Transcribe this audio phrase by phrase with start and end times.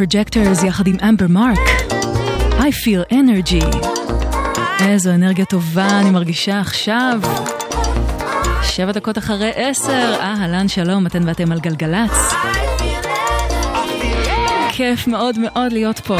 [0.00, 1.58] Projectors יחד עם אמבר מרק.
[2.58, 3.76] I feel energy.
[4.84, 7.20] איזו אנרגיה טובה אני מרגישה עכשיו.
[8.62, 12.34] שבע דקות אחרי עשר, אהלן שלום, אתן ואתם על גלגלצ.
[14.72, 16.16] כיף מאוד מאוד להיות פה.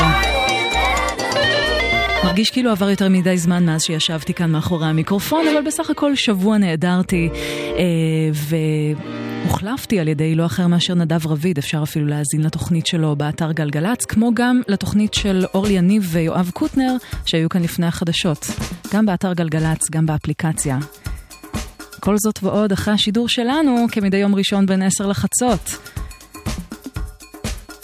[2.24, 6.58] מרגיש כאילו עבר יותר מדי זמן מאז שישבתי כאן מאחורי המיקרופון, אבל בסך הכל שבוע
[6.58, 7.28] נעדרתי
[7.76, 7.82] אה,
[9.44, 14.04] והוחלפתי על ידי לא אחר מאשר נדב רביד, אפשר אפילו להאזין לתוכנית שלו באתר גלגלצ,
[14.04, 16.96] כמו גם לתוכנית של אורלי יניב ויואב קוטנר,
[17.26, 18.46] שהיו כאן לפני החדשות.
[18.94, 20.78] גם באתר גלגלצ, גם באפליקציה.
[22.00, 25.70] כל זאת ועוד אחרי השידור שלנו, כמדי יום ראשון בין 10 לחצות.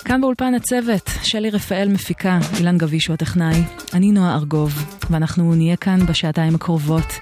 [0.04, 3.62] כאן באולפן הצוות, שלי רפאל מפיקה, אילן גביש הוא הטכנאי,
[3.94, 7.12] אני נועה ארגוב, ואנחנו נהיה כאן בשעתיים הקרובות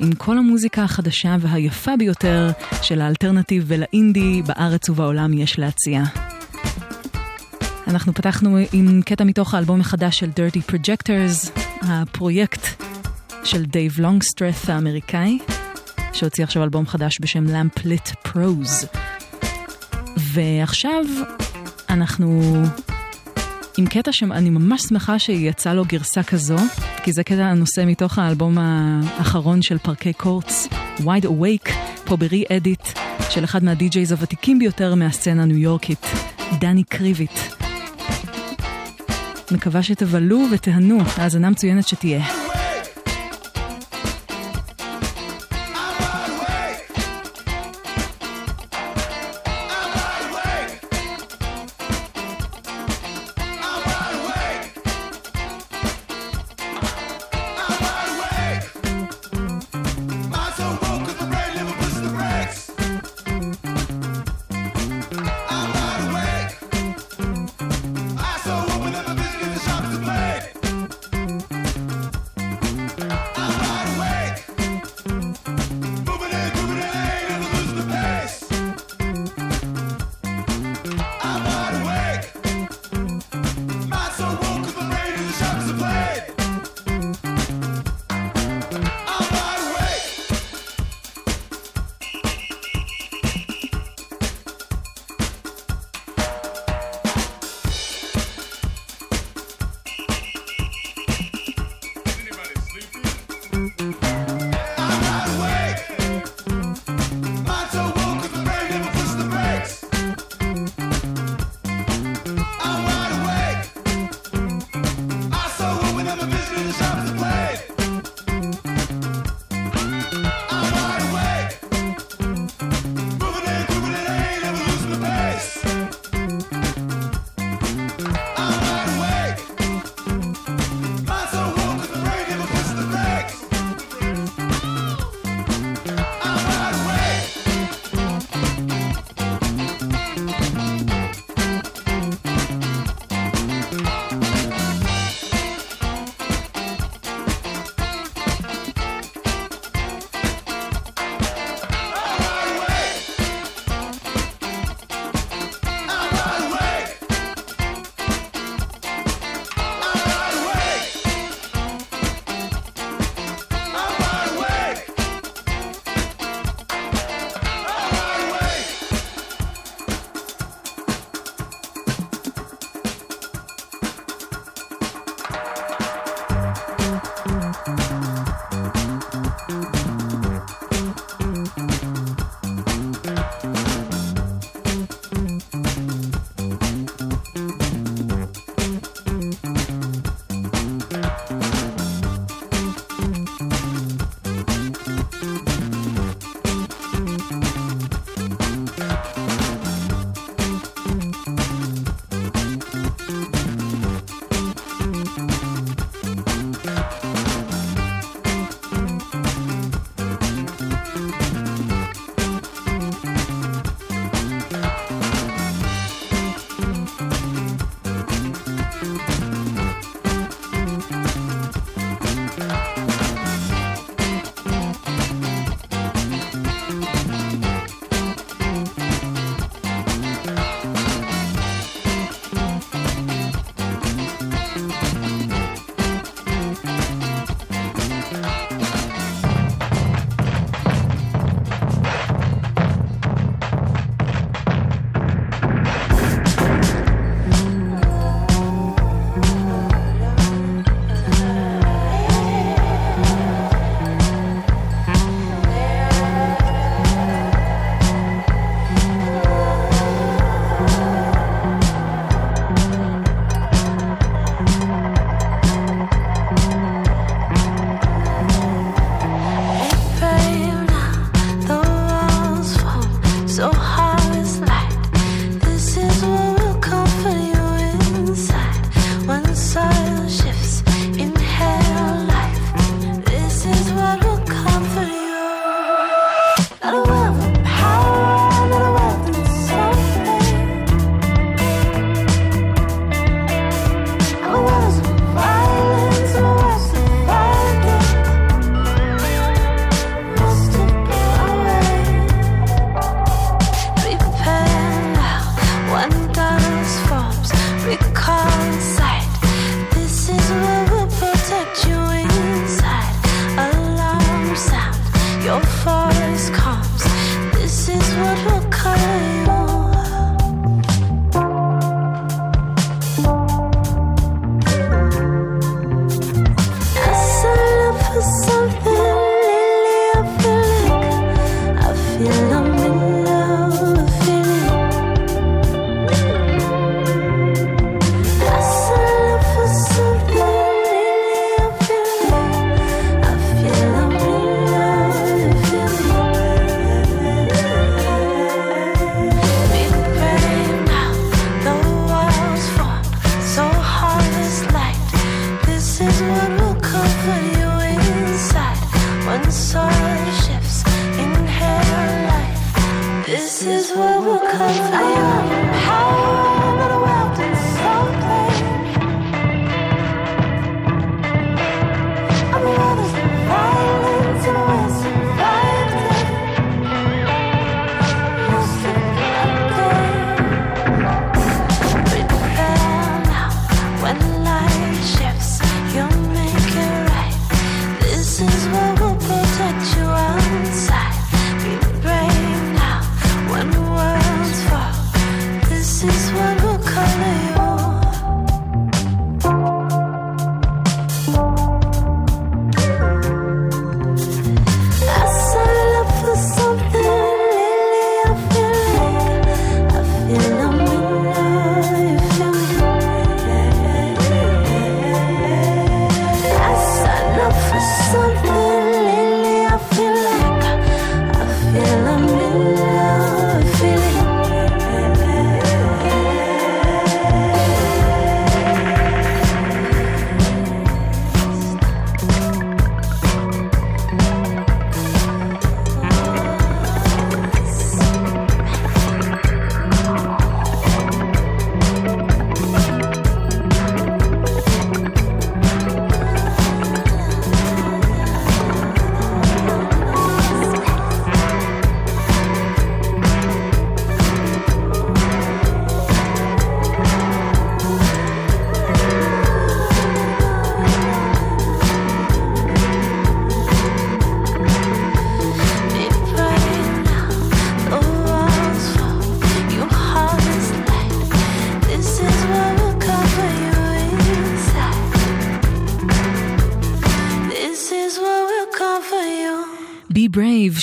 [0.00, 2.50] עם כל המוזיקה החדשה והיפה ביותר
[2.82, 6.02] שלאלטרנטיב ולאינדי בארץ ובעולם יש להציע.
[7.86, 12.82] אנחנו פתחנו עם קטע מתוך האלבום החדש של Dirty Projectors, הפרויקט
[13.44, 15.38] של דייב לונגסטרת' האמריקאי,
[16.12, 18.86] שהוציא עכשיו אלבום חדש בשם Lamplit Prose.
[20.16, 21.04] ועכשיו
[21.90, 22.52] אנחנו
[23.78, 26.56] עם קטע שאני ממש שמחה שיצא לו גרסה כזו,
[27.02, 30.68] כי זה קטע הנושא מתוך האלבום האחרון של פארקי קורטס,
[30.98, 31.70] Wide Awake,
[32.04, 32.16] פה
[32.56, 32.88] אדיט,
[33.30, 36.06] של אחד מהדי-ג'ייז הוותיקים ביותר מהסצנה הניו יורקית,
[36.60, 37.38] דני קריביט.
[39.50, 42.45] מקווה שתבלו ותהנו, האזנה מצוינת שתהיה.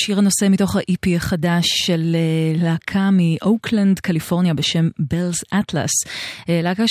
[0.05, 5.91] שיר הנושא מתוך ה-EP החדש של אה, להקה מאוקלנד, קליפורניה בשם בלס אטלס.
[6.41, 6.87] אה, להקה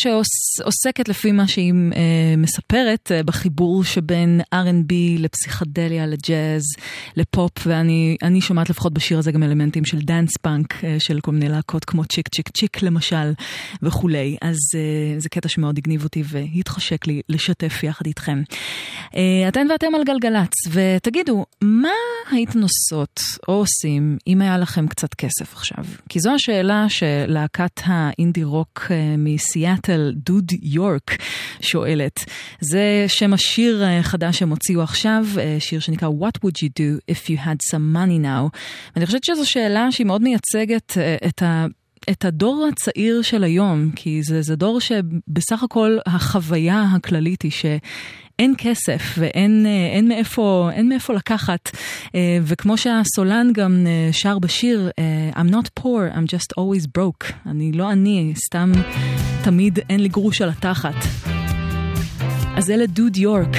[0.56, 1.97] שעוסקת לפי מה שהיא אה,
[2.37, 6.62] מספרת אה, בחיבור שבין R&B לפסיכדליה, לג'אז,
[7.16, 11.49] לפופ, ואני שומעת לפחות בשיר הזה גם אלמנטים של דאנס פאנק, אה, של כל מיני
[11.49, 13.32] להקות כמו צ'יק צ'יק צ'יק למשל
[13.82, 14.37] וכולי.
[14.42, 14.56] אז
[15.18, 18.42] זה קטע שמאוד הגניב אותי והתחשק לי לשתף יחד איתכם.
[19.49, 21.88] אתן ואתם על גלגלצ, ותגידו, מה
[22.30, 25.85] הייתם עושות או עושים אם היה לכם קצת כסף עכשיו?
[26.09, 31.16] כי זו השאלה שלהקת האינדי רוק אה, מסיאטל, דוד יורק,
[31.61, 32.25] שואלת.
[32.61, 37.30] זה שם השיר החדש שהם הוציאו עכשיו, אה, שיר שנקרא What would you do if
[37.30, 38.58] you had some money now?
[38.96, 41.66] ואני חושבת שזו שאלה שהיא מאוד מייצגת אה, את ה...
[42.11, 47.64] את הדור הצעיר של היום, כי זה, זה דור שבסך הכל החוויה הכללית היא ש...
[48.38, 51.70] אין כסף ואין אה, אין מאיפה, אין מאיפה לקחת.
[52.14, 54.90] אה, וכמו שהסולן גם אה, שר בשיר,
[55.34, 57.32] I'm not poor, I'm just always broke.
[57.46, 58.72] אני לא עני, סתם
[59.44, 60.94] תמיד אין לי גרוש על התחת.
[62.56, 63.56] אז אלה דוד יורק.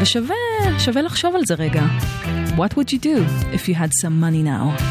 [0.00, 1.82] ושווה לחשוב על זה רגע.
[2.56, 3.18] What would you do
[3.54, 4.82] if you had some money now?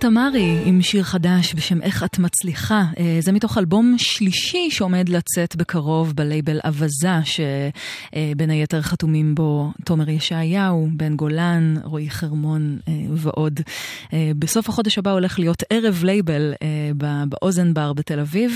[0.00, 2.84] תמרי עם שיר חדש בשם איך את מצליחה.
[2.98, 10.08] אה, זה מתוך אלבום שלישי שעומד לצאת בקרוב בלייבל אווזה, שבין היתר חתומים בו תומר
[10.08, 13.60] ישעיהו, בן גולן, רועי חרמון אה, ועוד.
[14.12, 16.54] אה, בסוף החודש הבא הולך להיות ערב לייבל
[17.28, 18.52] באוזן בר בתל אביב,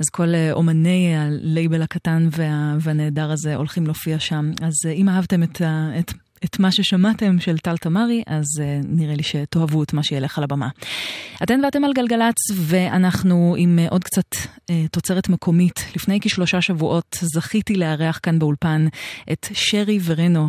[0.00, 4.50] אז כל אומני הלייבל הקטן וה- והנהדר הזה הולכים להופיע שם.
[4.62, 6.12] אז אם אהבתם את.
[6.44, 10.44] את מה ששמעתם של טל תמרי, אז uh, נראה לי שתאהבו את מה שילך על
[10.44, 10.68] הבמה.
[11.42, 15.84] אתן ואתם על גלגלצ, ואנחנו עם uh, עוד קצת uh, תוצרת מקומית.
[15.96, 18.86] לפני כשלושה שבועות זכיתי לארח כאן באולפן
[19.32, 20.48] את שרי ורנו,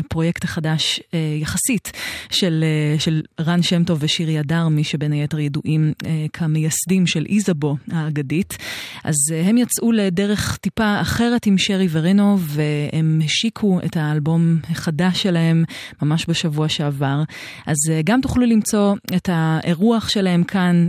[0.00, 1.92] הפרויקט החדש uh, יחסית
[2.30, 2.64] של,
[2.96, 7.76] uh, של רן שם טוב ושירי הדר, מי שבין היתר ידועים uh, כמייסדים של איזבו
[7.90, 8.56] האגדית.
[9.04, 15.26] אז uh, הם יצאו לדרך טיפה אחרת עם שרי ורנו, והם השיקו את האלבום החדש
[15.30, 15.64] שלהם
[16.02, 17.22] ממש בשבוע שעבר.
[17.66, 20.88] אז uh, גם תוכלו למצוא את האירוח שלהם כאן,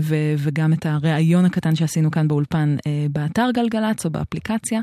[0.00, 4.80] ו- וגם את הריאיון הקטן שעשינו כאן באולפן uh, באתר גלגלצ או באפליקציה.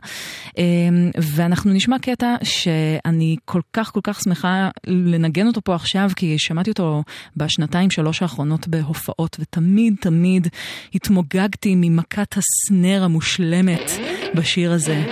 [1.17, 6.69] ואנחנו נשמע קטע שאני כל כך כל כך שמחה לנגן אותו פה עכשיו, כי שמעתי
[6.69, 7.03] אותו
[7.37, 10.47] בשנתיים שלוש האחרונות בהופעות, ותמיד תמיד
[10.95, 13.91] התמוגגתי ממכת הסנר המושלמת
[14.35, 15.03] בשיר הזה,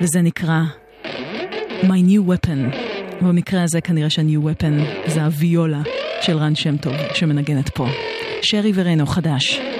[0.00, 0.60] וזה נקרא
[1.82, 2.91] My New Weapon.
[3.20, 5.80] במקרה הזה כנראה שה-New Weapon זה הוויולה
[6.20, 7.86] של רן שם טוב שמנגנת פה.
[8.42, 9.71] שרי ורנו חדש.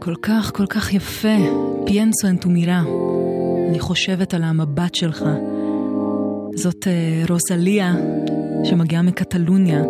[0.00, 1.36] כל כך כל כך יפה,
[1.86, 2.82] פיאנסו אנטומירה.
[3.68, 5.24] אני חושבת על המבט שלך.
[6.54, 7.94] זאת uh, רוזליה,
[8.64, 9.82] שמגיעה מקטלוניה,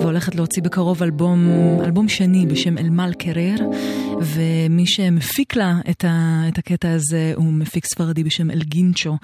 [0.00, 1.48] והולכת להוציא בקרוב אלבום,
[1.84, 3.56] אלבום שני בשם אלמל קרר,
[4.20, 9.16] ומי שמפיק לה את, ה, את הקטע הזה הוא מפיק ספרדי בשם אלגינצ'ו,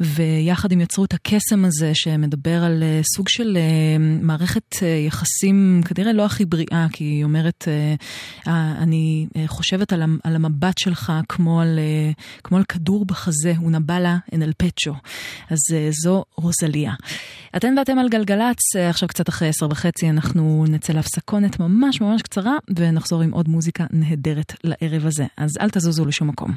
[0.00, 5.80] ויחד הם יצרו את הקסם הזה שמדבר על אה, סוג של אה, מערכת אה, יחסים
[5.84, 7.68] כנראה לא הכי בריאה, כי היא אומרת,
[8.46, 11.78] אני חושבת על, על המבט שלך כמו על,
[12.44, 14.94] כמו על כדור בחזה, הוא נבלה אין אל פצ'ו.
[15.50, 15.58] אז
[15.90, 16.92] זו רוזליה.
[17.56, 22.56] אתן ואתם על גלגלצ, עכשיו קצת אחרי עשר וחצי אנחנו נצא להפסקונת ממש ממש קצרה,
[22.76, 24.35] ונחזור עם עוד מוזיקה נהדרת.
[24.36, 26.56] אחרת לערב הזה, אז אל תזוזו לשום מקום.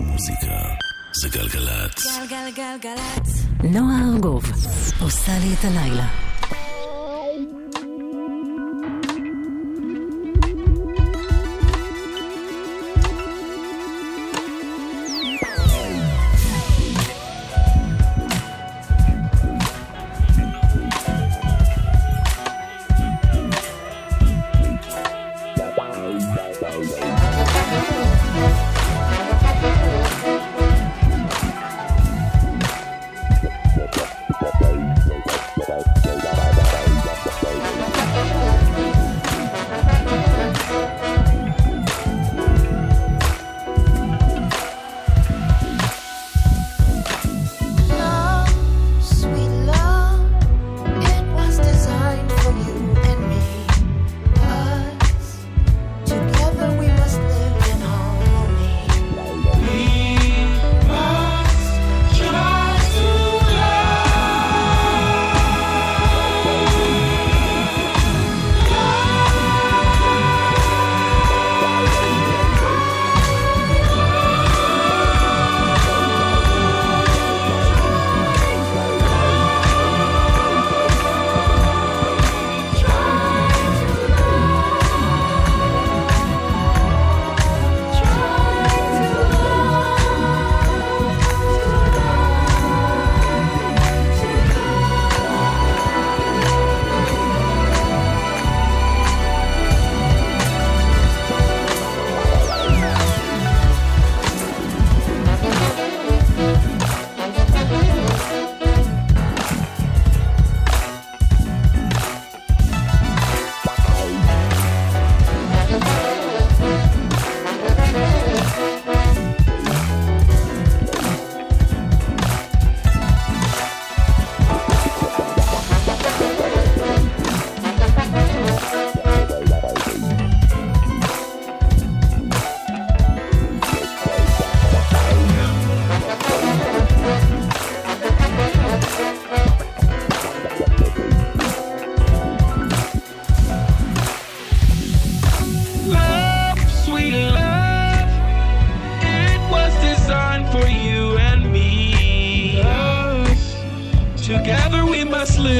[0.00, 0.46] מוזיקה
[1.22, 2.04] זה גלגלצ.
[2.30, 3.46] גלגלגלצ.
[3.64, 4.44] נועה ארגוב
[5.00, 6.08] עושה לי את הלילה.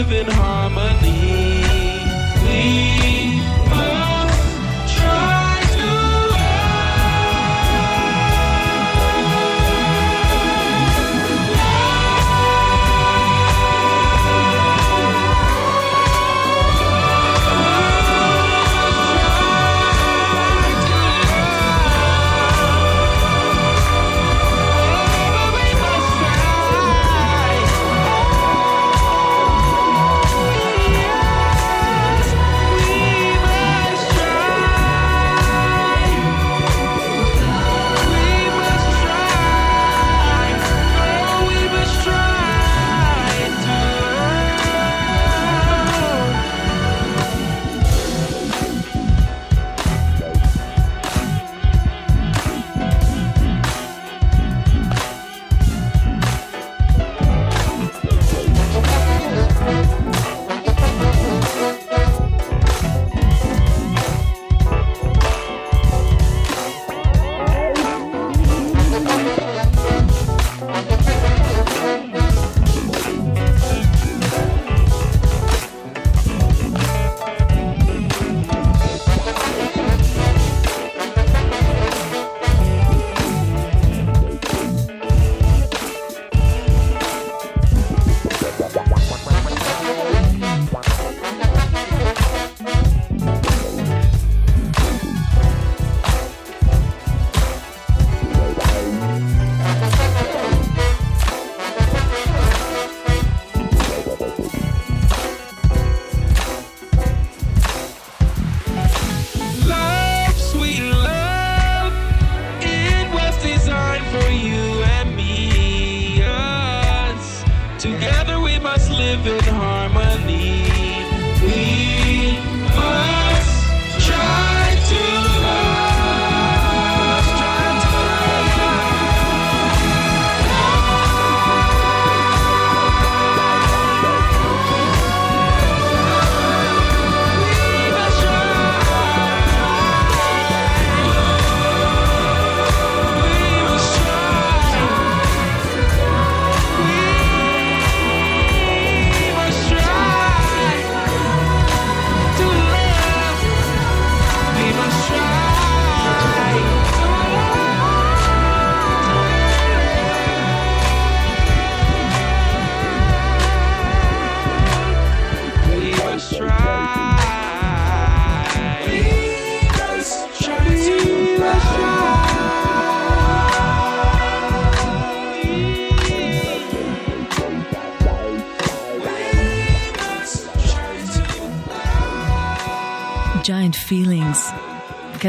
[0.03, 0.82] Live in harmony.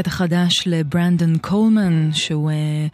[0.04, 2.86] קטע חדש לברנדון קולמן, שהוא אה,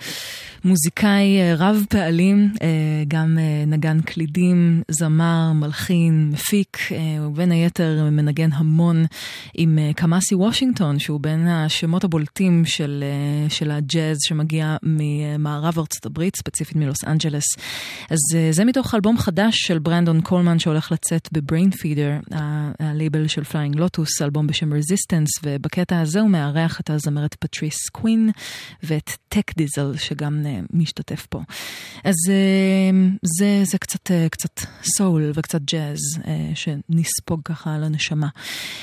[0.64, 2.68] מוזיקאי אה, רב פעלים, אה,
[3.08, 9.04] גם אה, נגן קלידים, זמר, מלחין, מפיק, אה, ובין היתר מנגן המון
[9.62, 16.06] עם אה, קמאסי וושינגטון, שהוא בין השמות הבולטים של, אה, של הג'אז שמגיע ממערב ארצות
[16.06, 17.44] הברית, ספציפית מלוס אנג'לס.
[18.10, 22.12] אז אה, זה מתוך אלבום חדש של ברנדון קולמן שהולך לצאת בבריין פידר,
[22.80, 28.30] הלייבל של פליינג לוטוס, אלבום בשם Resistance, ובקטע הזה הוא מארח את הזמרת פטריס קווין
[28.82, 31.40] ואת טק דיזל שגם משתתף פה.
[32.04, 32.14] אז
[33.38, 35.98] זה, זה קצת, קצת סול וקצת ג'אז
[36.54, 38.28] שנספוג ככה על הנשמה.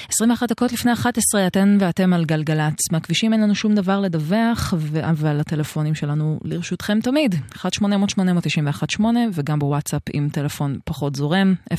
[0.10, 2.92] 21 דקות לפני 11 אתן ואתם על גלגלצ.
[2.92, 7.36] מהכבישים אין לנו שום דבר לדווח, ו- אבל הטלפונים שלנו לרשותכם תמיד.
[7.56, 9.02] 1-800-891-8
[9.34, 11.78] וגם בוואטסאפ עם טלפון פחות זורם, 052-90-2002.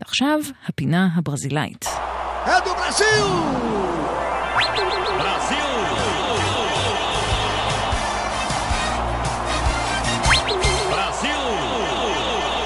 [0.00, 1.84] ועכשיו, הפינה הברזילאית.
[2.46, 2.72] É do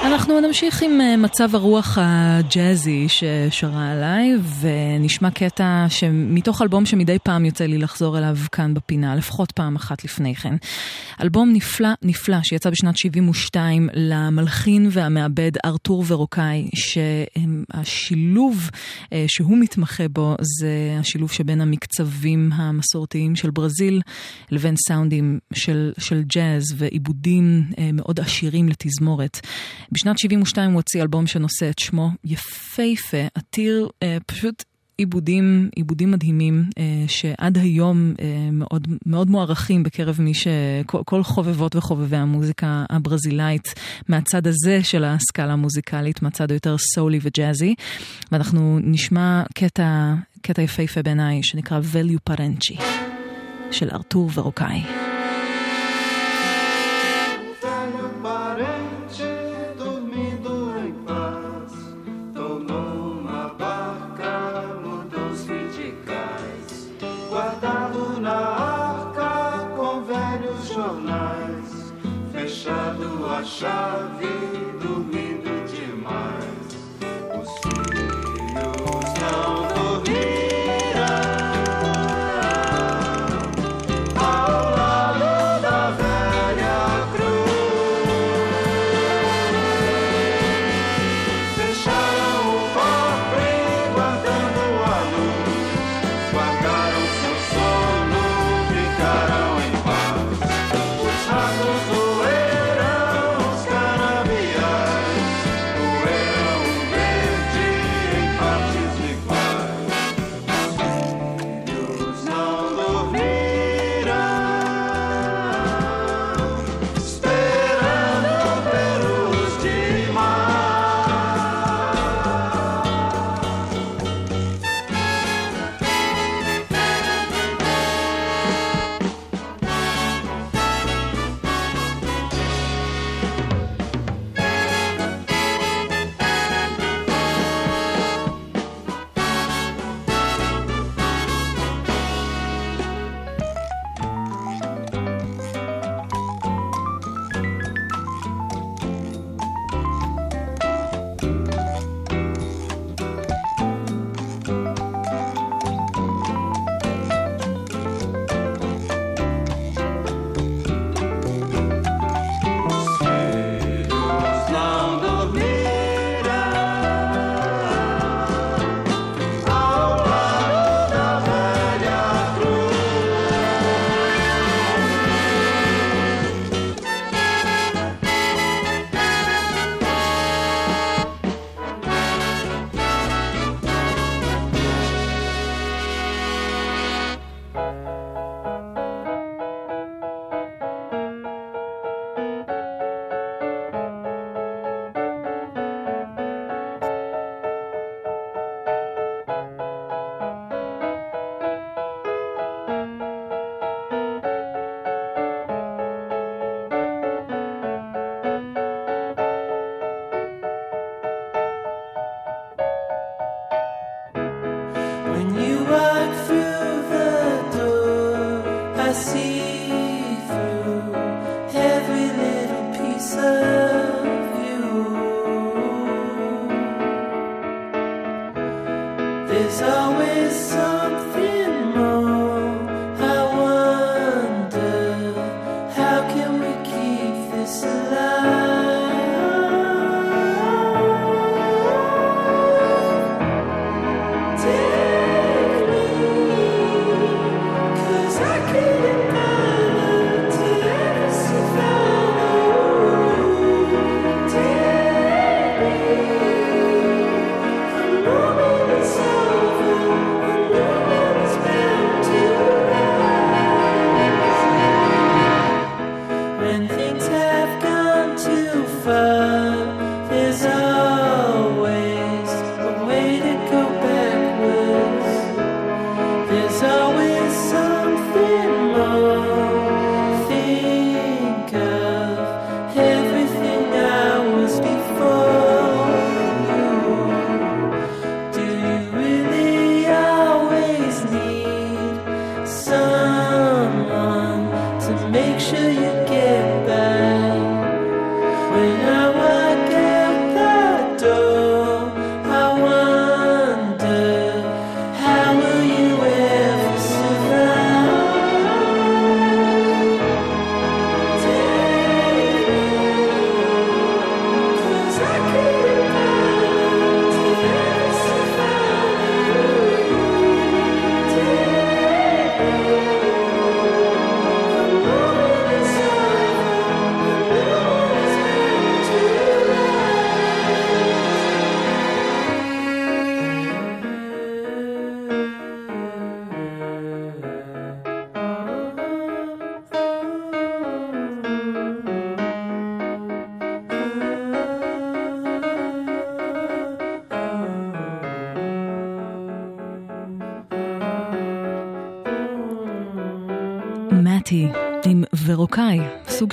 [0.03, 7.45] אנחנו נמשיך עם אה, מצב הרוח הג'אזי ששרה עליי, ונשמע קטע שמתוך אלבום שמדי פעם
[7.45, 10.55] יוצא לי לחזור אליו כאן בפינה, לפחות פעם אחת לפני כן.
[11.21, 18.69] אלבום נפלא נפלא שיצא בשנת 72 למלחין והמעבד ארתור ורוקאי, שהשילוב
[19.13, 24.01] אה, שהוא מתמחה בו זה השילוב שבין המקצבים המסורתיים של ברזיל
[24.51, 29.39] לבין סאונדים של, של ג'אז ועיבודים אה, מאוד עשירים לתזמורת.
[29.93, 34.63] בשנת 72 הוא הוציא אלבום שנושא את שמו, יפהפה, עתיר, אה, פשוט
[34.97, 40.47] עיבודים, עיבודים מדהימים, אה, שעד היום אה, מאוד, מאוד מוערכים בקרב מי ש...
[40.85, 43.73] כל, כל חובבות וחובבי המוזיקה הברזילאית
[44.07, 47.75] מהצד הזה של הסקאלה המוזיקלית, מהצד היותר סולי וג'אזי.
[48.31, 52.81] ואנחנו נשמע קטע, קטע יפהפה בעיניי, שנקרא Value Parenci,
[53.71, 55.02] של ארתור ורוקאי.
[73.63, 74.12] shall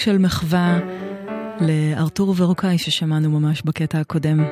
[0.01, 0.79] של מחווה
[1.61, 4.45] לארתור ורוקאי ששמענו ממש בקטע הקודם.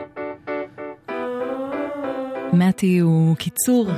[2.52, 3.90] מתי הוא קיצור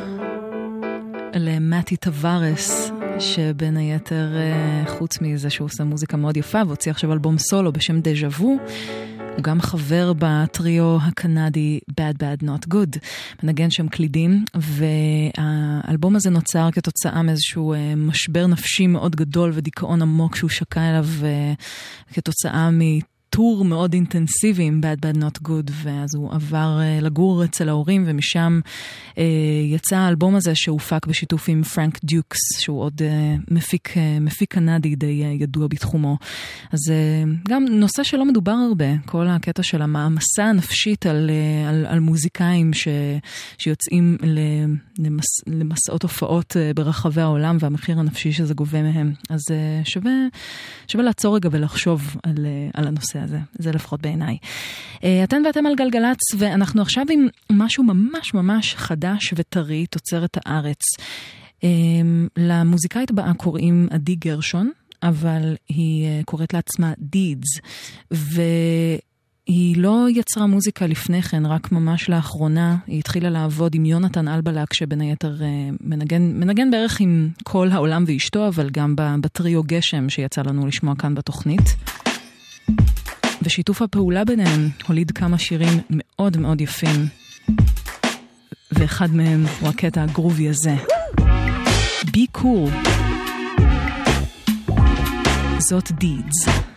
[1.34, 7.38] למתי טווארס, שבין היתר, אה, חוץ מזה שהוא עושה מוזיקה מאוד יפה והוציא עכשיו אלבום
[7.38, 8.58] סולו בשם דז'ה וו,
[9.40, 12.98] הוא גם חבר בטריו הקנדי Bad Bad Not Good,
[13.42, 20.36] מנגן שם קלידים, והאלבום הזה נוצר כתוצאה מאיזשהו אה, משבר נפשי מאוד גדול ודיכאון עמוק
[20.36, 21.52] שהוא שקע אליו אה,
[22.12, 22.80] כתוצאה מ...
[23.30, 28.04] טור מאוד אינטנסיבי עם Bad Bad Not Good, ואז הוא עבר uh, לגור אצל ההורים,
[28.06, 28.60] ומשם
[29.10, 29.20] uh,
[29.74, 35.22] יצא האלבום הזה שהופק בשיתוף עם פרנק דיוקס, שהוא עוד uh, מפיק, מפיק קנדי די
[35.40, 36.16] ידוע בתחומו.
[36.72, 36.92] אז
[37.48, 41.30] גם נושא שלא מדובר הרבה, כל הקטע של המעמסה הנפשית על,
[41.68, 42.88] על, על מוזיקאים ש,
[43.58, 44.16] שיוצאים
[44.98, 49.12] למס, למסעות הופעות ברחבי העולם, והמחיר הנפשי שזה גובה מהם.
[49.30, 49.40] אז
[49.84, 50.12] שווה,
[50.88, 53.19] שווה לעצור רגע ולחשוב על, על הנושא.
[53.22, 54.36] הזה, זה לפחות בעיניי.
[55.04, 60.80] אה, אתן ואתם על גלגלצ, ואנחנו עכשיו עם משהו ממש ממש חדש וטרי, תוצרת הארץ.
[61.64, 61.68] אה,
[62.36, 64.70] למוזיקאית הבאה קוראים עדי גרשון,
[65.02, 67.48] אבל היא אה, קוראת לעצמה דידס,
[68.10, 74.72] והיא לא יצרה מוזיקה לפני כן, רק ממש לאחרונה היא התחילה לעבוד עם יונתן אלבלק,
[74.72, 75.36] שבין היתר
[75.80, 81.14] מנגן, מנגן בערך עם כל העולם ואשתו, אבל גם בטריו גשם שיצא לנו לשמוע כאן
[81.14, 81.76] בתוכנית.
[83.42, 87.06] ושיתוף הפעולה ביניהם הוליד כמה שירים מאוד מאוד יפים.
[88.72, 90.74] ואחד מהם הוא הקטע הגרובי הזה.
[92.00, 92.88] Be cool.
[95.58, 96.69] זאת דידס.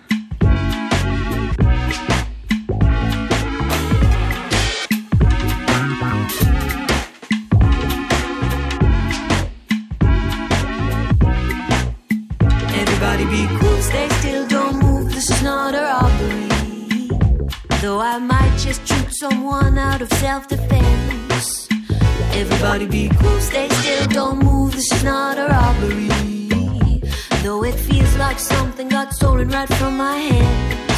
[17.84, 21.67] Though I might just shoot someone out of self defense.
[22.31, 26.07] Everybody be cool, stay still, don't move, this is not a robbery.
[27.43, 30.92] Though it feels like something got stolen right from my hands.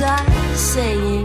[0.00, 1.19] as I say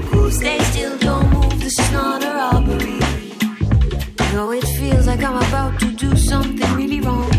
[0.00, 1.60] cool, stay still, don't move.
[1.60, 2.98] This is not a robbery.
[4.32, 7.33] Though it feels like I'm about to do something really wrong.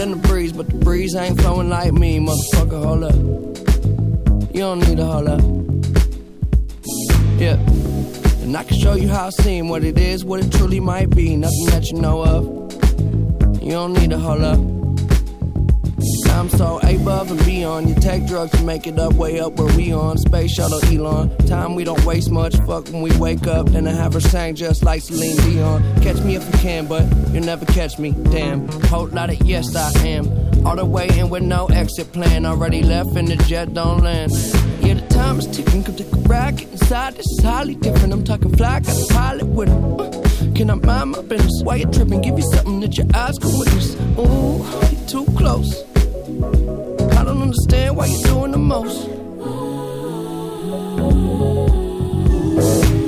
[0.00, 2.82] Than the breeze, but the breeze ain't flowing like me, motherfucker.
[2.82, 4.54] Hold up.
[4.54, 5.42] You don't need to hold up.
[7.38, 7.56] Yeah.
[8.42, 11.10] And I can show you how I seem, what it is, what it truly might
[11.10, 11.36] be.
[11.36, 12.44] Nothing that you know of.
[13.62, 14.79] You don't need to hold up.
[16.40, 17.90] I'm so above and beyond.
[17.90, 20.16] You take drugs to make it up, way up where we on.
[20.16, 21.36] Space shuttle Elon.
[21.46, 22.56] Time we don't waste much.
[22.60, 23.66] Fuck when we wake up.
[23.68, 25.82] Then I have her sang just like Celine Dion.
[26.00, 28.12] Catch me if you can, but you'll never catch me.
[28.12, 28.66] Damn.
[28.84, 30.66] Whole lot of yes, I am.
[30.66, 32.46] All the way in with no exit plan.
[32.46, 34.32] Already left and the jet don't land.
[34.80, 35.84] Yeah, the time is ticking.
[35.84, 36.58] Come take a ride.
[36.62, 37.16] Inside.
[37.16, 38.14] This is highly different.
[38.14, 38.80] I'm talking fly.
[38.80, 40.00] Got a pilot with him.
[40.00, 41.60] Uh, can I mind my business?
[41.64, 42.22] Why you tripping?
[42.22, 43.94] Give you something that your eyes can witness.
[44.18, 44.64] Ooh,
[45.06, 45.89] too close.
[47.50, 49.08] Understand why you're doing the most.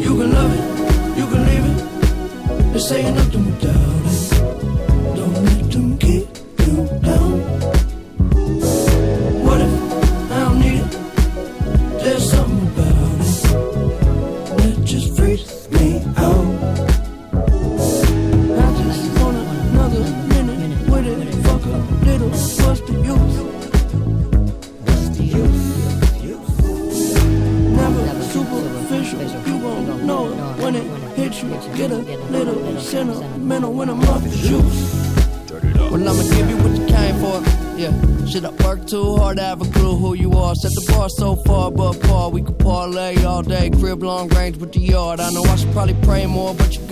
[0.05, 0.65] You can love it,
[1.17, 2.73] you can leave it.
[2.73, 3.42] This ain't nothing without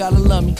[0.00, 0.54] gotta love me.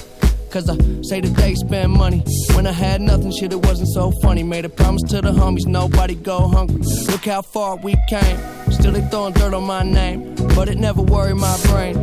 [0.50, 2.22] Cause I say that they spend money.
[2.54, 4.42] When I had nothing, shit, it wasn't so funny.
[4.42, 6.82] Made a promise to the homies, nobody go hungry.
[7.10, 8.36] Look how far we came.
[8.70, 10.34] Still they throwing dirt on my name.
[10.54, 11.94] But it never worried my brain.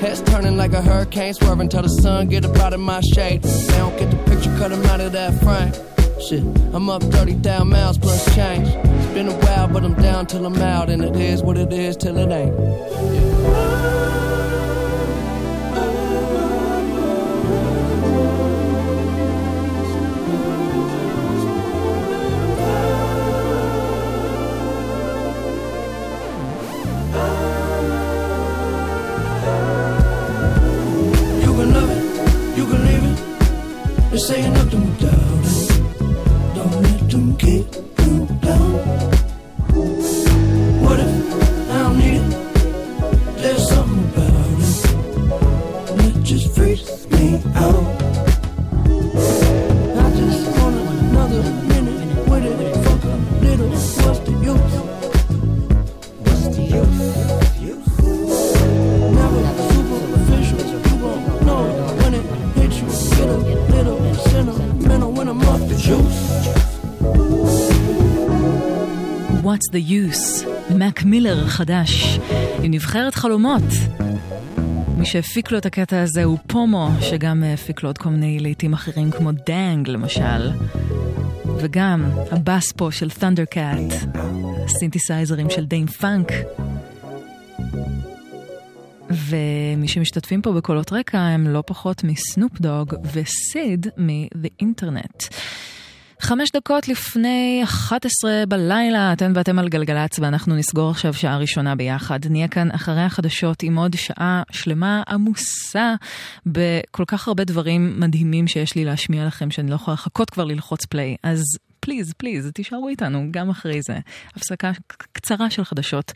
[0.00, 3.42] Heads turning like a hurricane, swerving till the sun get up out of my shade.
[3.42, 5.72] They don't get the picture, cut 'em out of that frame.
[6.26, 8.66] Shit, I'm up 30,000 miles plus change.
[8.66, 10.88] It's been a while, but I'm down till I'm out.
[10.88, 12.54] And it is what it is till it ain't.
[13.14, 14.27] You
[34.18, 34.87] You're saying nothing.
[69.78, 70.48] The use?
[70.74, 72.18] מק מילר חדש,
[72.62, 73.62] עם נבחרת חלומות.
[74.96, 78.72] מי שהפיק לו את הקטע הזה הוא פומו, שגם הפיק לו עוד כל מיני להיטים
[78.72, 80.50] אחרים כמו Dang למשל.
[81.60, 83.92] וגם הבאס פה של ת'נדרקאט,
[84.64, 86.32] הסינתסייזרים של דיים פאנק.
[89.10, 95.34] ומי שמשתתפים פה בקולות רקע הם לא פחות מסנופ דוג וסיד מ-The Internet.
[96.20, 102.20] חמש דקות לפני 11 בלילה, אתן ואתם על גלגלצ, ואנחנו נסגור עכשיו שעה ראשונה ביחד.
[102.30, 105.94] נהיה כאן אחרי החדשות עם עוד שעה שלמה עמוסה
[106.46, 110.84] בכל כך הרבה דברים מדהימים שיש לי להשמיע לכם, שאני לא יכולה לחכות כבר ללחוץ
[110.84, 111.16] פליי.
[111.22, 111.42] אז
[111.80, 113.98] פליז, פליז, תישארו איתנו גם אחרי זה.
[114.34, 114.72] הפסקה
[115.12, 116.12] קצרה של חדשות.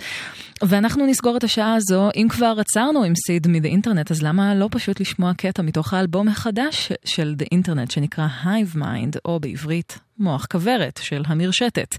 [0.63, 4.69] ואנחנו נסגור את השעה הזו, אם כבר עצרנו עם סיד מ-The Internet, אז למה לא
[4.71, 10.47] פשוט לשמוע קטע מתוך האלבום החדש של The Internet, שנקרא Hive Mind, או בעברית, מוח
[10.51, 11.97] כוורת של המרשתת.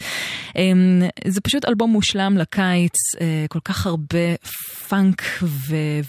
[0.56, 4.36] אמ, זה פשוט אלבום מושלם לקיץ, אה, כל כך הרבה
[4.88, 5.24] פאנק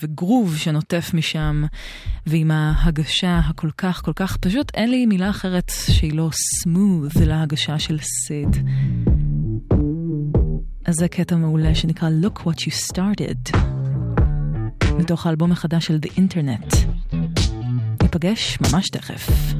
[0.02, 1.64] וגרוב שנוטף משם,
[2.26, 7.78] ועם ההגשה הכל כך כל כך, פשוט אין לי מילה אחרת שהיא לא סמוט להגשה
[7.78, 8.56] של סיד.
[10.84, 13.58] אז זה קטע מעולה שנקרא Look What You Started,
[14.98, 16.76] מתוך האלבום החדש של The Internet.
[18.02, 19.54] ניפגש ממש תכף.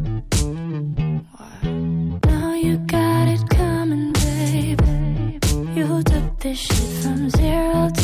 [6.55, 8.04] shit from zero to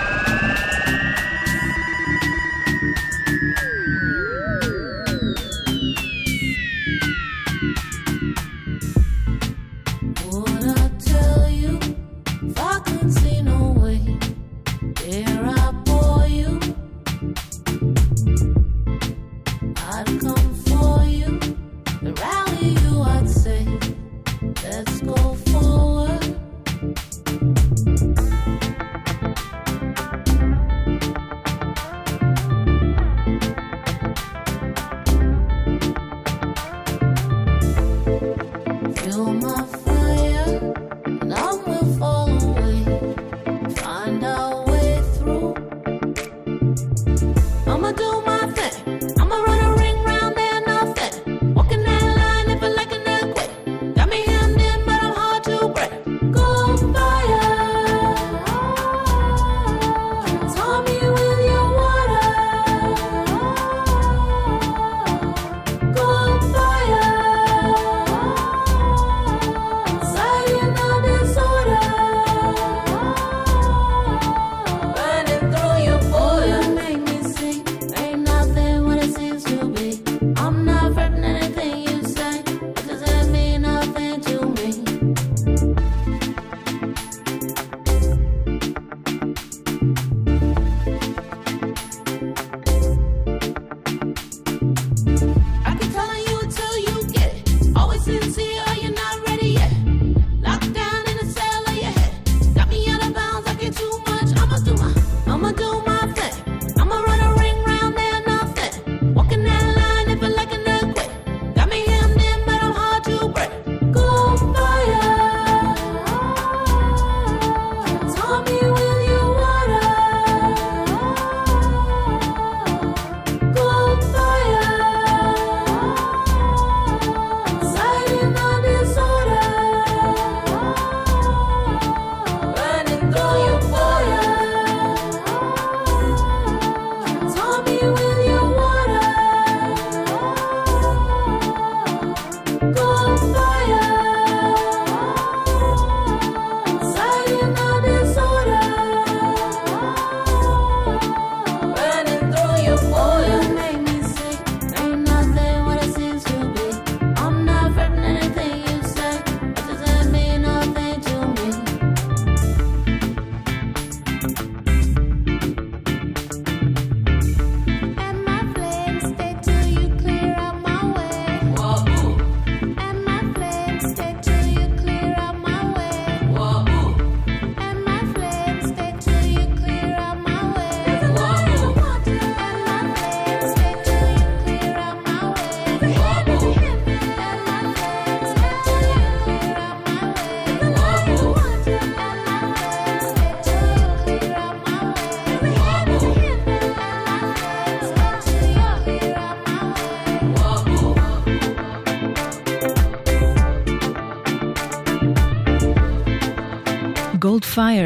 [207.21, 207.85] Gold Fire.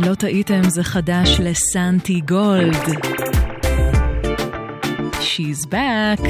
[0.00, 2.82] לא טעיתם, זה חדש לסנטי גולד.
[5.20, 6.22] She's back.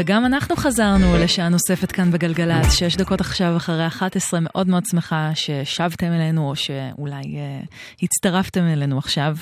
[0.00, 5.30] וגם אנחנו חזרנו לשעה נוספת כאן בגלגלצ, שש דקות עכשיו אחרי 11, מאוד מאוד שמחה
[5.34, 7.66] ששבתם אלינו, או שאולי אה,
[8.02, 9.36] הצטרפתם אלינו עכשיו.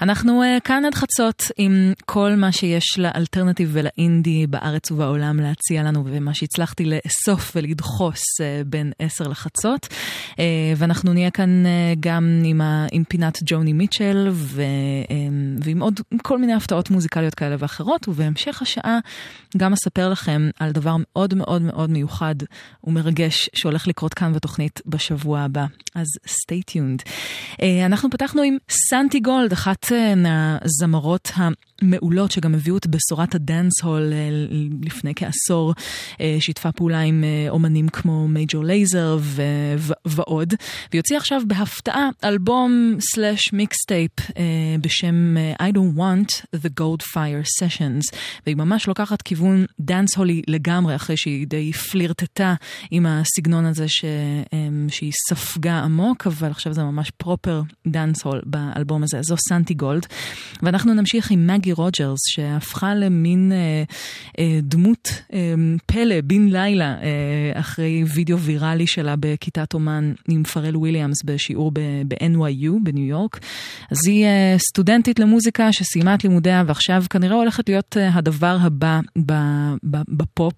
[0.00, 6.04] אנחנו אה, כאן עד חצות עם כל מה שיש לאלטרנטיב ולאינדי בארץ ובעולם להציע לנו,
[6.06, 9.88] ומה שהצלחתי לאסוף ולדחוס אה, בין 10 לחצות.
[10.30, 10.36] Uh,
[10.76, 14.62] ואנחנו נהיה כאן uh, גם עם, ה, עם פינת ג'וני מיטשל, ו,
[15.08, 18.98] um, ועם עוד כל מיני הפתעות מוזיקליות כאלה ואחרות, ובהמשך השעה
[19.56, 22.34] גם אספר לכם על דבר מאוד מאוד מאוד מיוחד
[22.84, 25.66] ומרגש שהולך לקרות כאן בתוכנית בשבוע הבא.
[25.94, 27.10] אז stay tuned.
[27.62, 28.56] אה, אנחנו פתחנו עם
[28.90, 31.30] סנטי גולד, אחת אה, מהזמרות
[31.82, 34.28] המעולות שגם הביאו את בשורת הדאנס הול אה,
[34.82, 35.74] לפני כעשור,
[36.40, 39.18] שיתפה פעולה עם אומנים כמו מייג'ור לייזר
[40.04, 40.54] ועוד,
[40.90, 44.12] והיא הוציאה עכשיו בהפתעה אלבום slash מיקסטייפ
[44.80, 50.96] בשם I don't want the gold fire sessions, והיא ממש לוקחת כיוון דאנס הולי לגמרי,
[50.96, 52.54] אחרי שהיא די פלירטטה
[52.90, 54.04] עם הסגנון הזה ש,
[54.88, 60.06] שהיא ספגה עמוק, אבל עכשיו זה ממש proper דאנס הול באלבום הזה, זו סנטי גולד.
[60.62, 63.82] ואנחנו נמשיך עם מגי רוג'רס, שהפכה למין אה,
[64.38, 65.54] אה, דמות אה,
[65.86, 72.72] פלא, בן לילה, אה, אחרי וידאו ויראלי שלה בכיתת אומן עם פארל וויליאמס בשיעור ב-NYU
[72.82, 73.40] בניו יורק.
[73.90, 79.00] אז היא אה, סטודנטית למוזיקה שסיימה את לימודיה ועכשיו כנראה הולכת להיות אה, הדבר הבא
[80.08, 80.54] בפופ.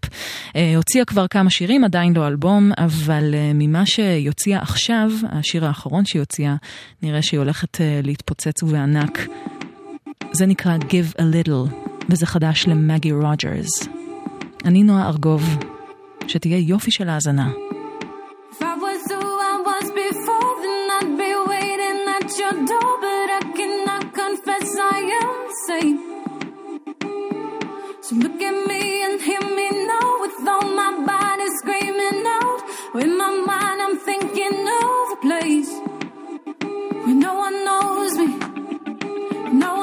[0.57, 5.67] אה, הוציאה כבר כמה שירים, עדיין לא אלבום, אבל אה, ממה שהיא הוציאה עכשיו, השיר
[5.67, 6.57] האחרון שהיא הוציאה,
[7.03, 9.29] נראה שהיא הולכת אה, להתפוצץ ובענק.
[10.34, 11.74] זה נקרא Give a Little,
[12.10, 13.88] וזה חדש למגי רוג'רס.
[14.66, 15.44] אני נועה ארגוב,
[16.28, 17.50] שתהיה יופי של האזנה.
[18.52, 22.92] If I was who I was before, then I'd be waiting at your door.
[23.04, 25.32] But I cannot confess I am
[25.68, 26.02] safe.
[28.06, 32.60] So look at me and hear me now, with all my body screaming out.
[32.96, 35.72] With my mind, I'm thinking of a place
[37.06, 38.30] where no one knows me,
[39.66, 39.72] no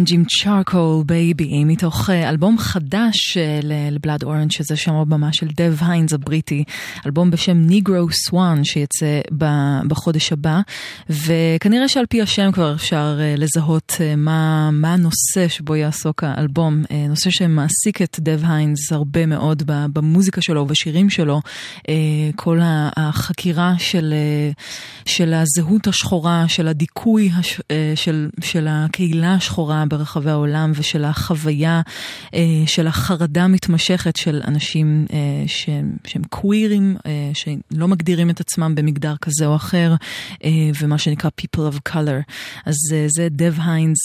[0.00, 3.60] אורנג' עם Charcoal Baby, מתוך אה, אלבום חדש אה,
[3.90, 6.64] לבלאד אורנג', שזה שם הבמה של דב היינס הבריטי,
[7.06, 9.20] אלבום בשם Negro Swan שיצא
[9.88, 10.60] בחודש הבא,
[11.10, 17.30] וכנראה שעל פי השם כבר אפשר אה, לזהות מה, מה הנושא שבו יעסוק האלבום, נושא
[17.30, 21.40] שמעסיק את דב היינס הרבה מאוד במוזיקה שלו ובשירים שלו,
[22.36, 22.60] כל
[22.96, 24.14] החקירה של,
[25.04, 27.60] של הזהות השחורה, של הדיכוי הש-
[27.94, 31.80] של, של הקהילה השחורה ברחבי העולם ושל החוויה
[32.34, 38.74] אה, של החרדה המתמשכת של אנשים אה, שהם, שהם קווירים, אה, שלא מגדירים את עצמם
[38.74, 39.94] במגדר כזה או אחר,
[40.80, 42.32] ומה שנקרא people of color.
[42.66, 42.74] אז
[43.06, 43.98] זה דב היינס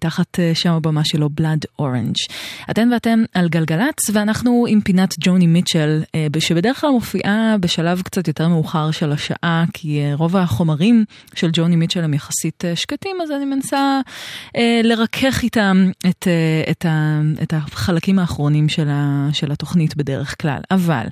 [0.00, 2.32] תחת שם הבמה שלו Blood Orange.
[2.70, 6.02] אתן ואתם על גלגלצ, ואנחנו עם פינת ג'וני מיטשל,
[6.38, 12.04] שבדרך כלל מופיעה בשלב קצת יותר מאוחר של השעה, כי רוב החומרים של ג'וני מיטשל
[12.04, 14.00] הם יחסית שקטים, אז אני מנסה
[14.56, 14.80] אה,
[15.14, 20.60] לרכך איתם את, אה, את, ה, את החלקים האחרונים של, ה, של התוכנית בדרך כלל.
[20.70, 21.06] אבל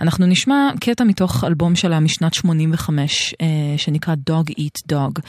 [0.00, 3.46] אנחנו נשמע קטע מתוך אלבום שלה משנת 85, אה,
[3.76, 5.20] שנקרא Dog Eat Dog.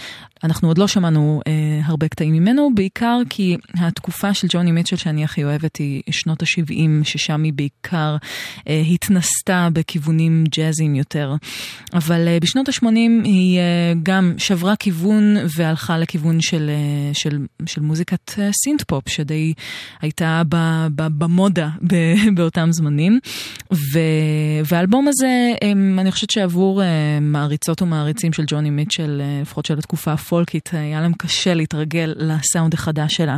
[0.44, 1.52] אנחנו עוד לא שמענו אה,
[1.86, 7.04] הרבה קטעים ממנו, בעיקר כי התקופה של ג'וני מיטשל שאני הכי אוהבת היא שנות ה-70,
[7.04, 8.18] ששם היא בעיקר
[8.68, 11.36] אה, התנסתה בכיוונים ג'אזיים יותר.
[11.94, 17.82] אבל אה, בשנות ה-80 היא אה, גם שברה כיוון והלכה לכיוון של, אה, של, של
[17.82, 19.54] מוזיקת להקת אה, סינטפופ, שדי
[20.02, 20.42] הייתה
[20.96, 21.70] במודה
[22.36, 23.20] באותם זמנים.
[24.66, 25.54] והאלבום הזה,
[26.00, 31.02] אני חושבת שעבור אה, מעריצות ומעריצים של ג'וני מיטשל, אה, לפחות של התקופה הפולקית, היה
[31.02, 33.38] להם קשה להתרגל לסאונד החדש שלה.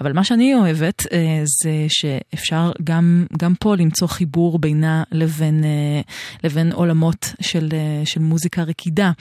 [0.00, 1.02] אבל מה שאני אוהבת
[1.62, 5.64] זה שאפשר גם, גם פה למצוא חיבור בינה לבין,
[6.44, 7.68] לבין עולמות של,
[8.04, 9.12] של מוזיקה רקידה.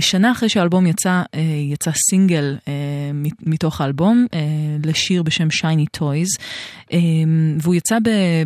[0.00, 1.22] שנה אחרי שהאלבום יצא,
[1.72, 2.56] יצא סינגל
[3.46, 4.40] מתוך האלבום אה,
[4.84, 6.28] לשיר בשם Shiny Toys.
[6.92, 7.98] אמ, והוא יצא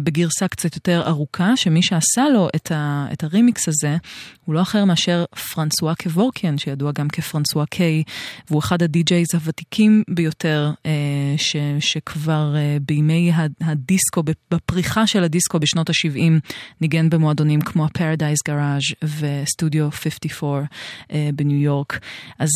[0.02, 3.96] בגרסה קצת יותר ארוכה, שמי שעשה לו את, ה, את הרימיקס הזה,
[4.44, 5.24] הוא לא אחר מאשר
[5.54, 8.02] פרנסואה קבורקיאן, שידוע גם כפרנסואה קיי,
[8.50, 10.90] והוא אחד הדי-ג'ייז הוותיקים ביותר, אה,
[11.36, 16.50] ש, שכבר אה, בימי הדיסקו, בפריחה של הדיסקו בשנות ה-70,
[16.80, 20.64] ניגן במועדונים כמו ה-Paradise Garage וסטודיו 54
[21.12, 21.98] אה, בניו יורק.
[22.38, 22.50] אז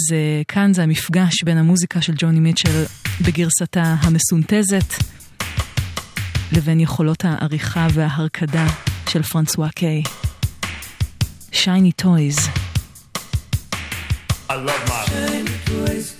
[0.48, 2.84] כאן זה המפגש בין המוזיקה של ג'וני מיטשל
[3.26, 5.19] בגרסתה המסונתזת.
[6.52, 8.66] לבין יכולות העריכה וההרקדה
[9.08, 10.02] של פרנסואה קיי.
[11.52, 12.38] שייני טויז.
[14.48, 15.10] I love my...
[15.10, 16.19] Shiny toys.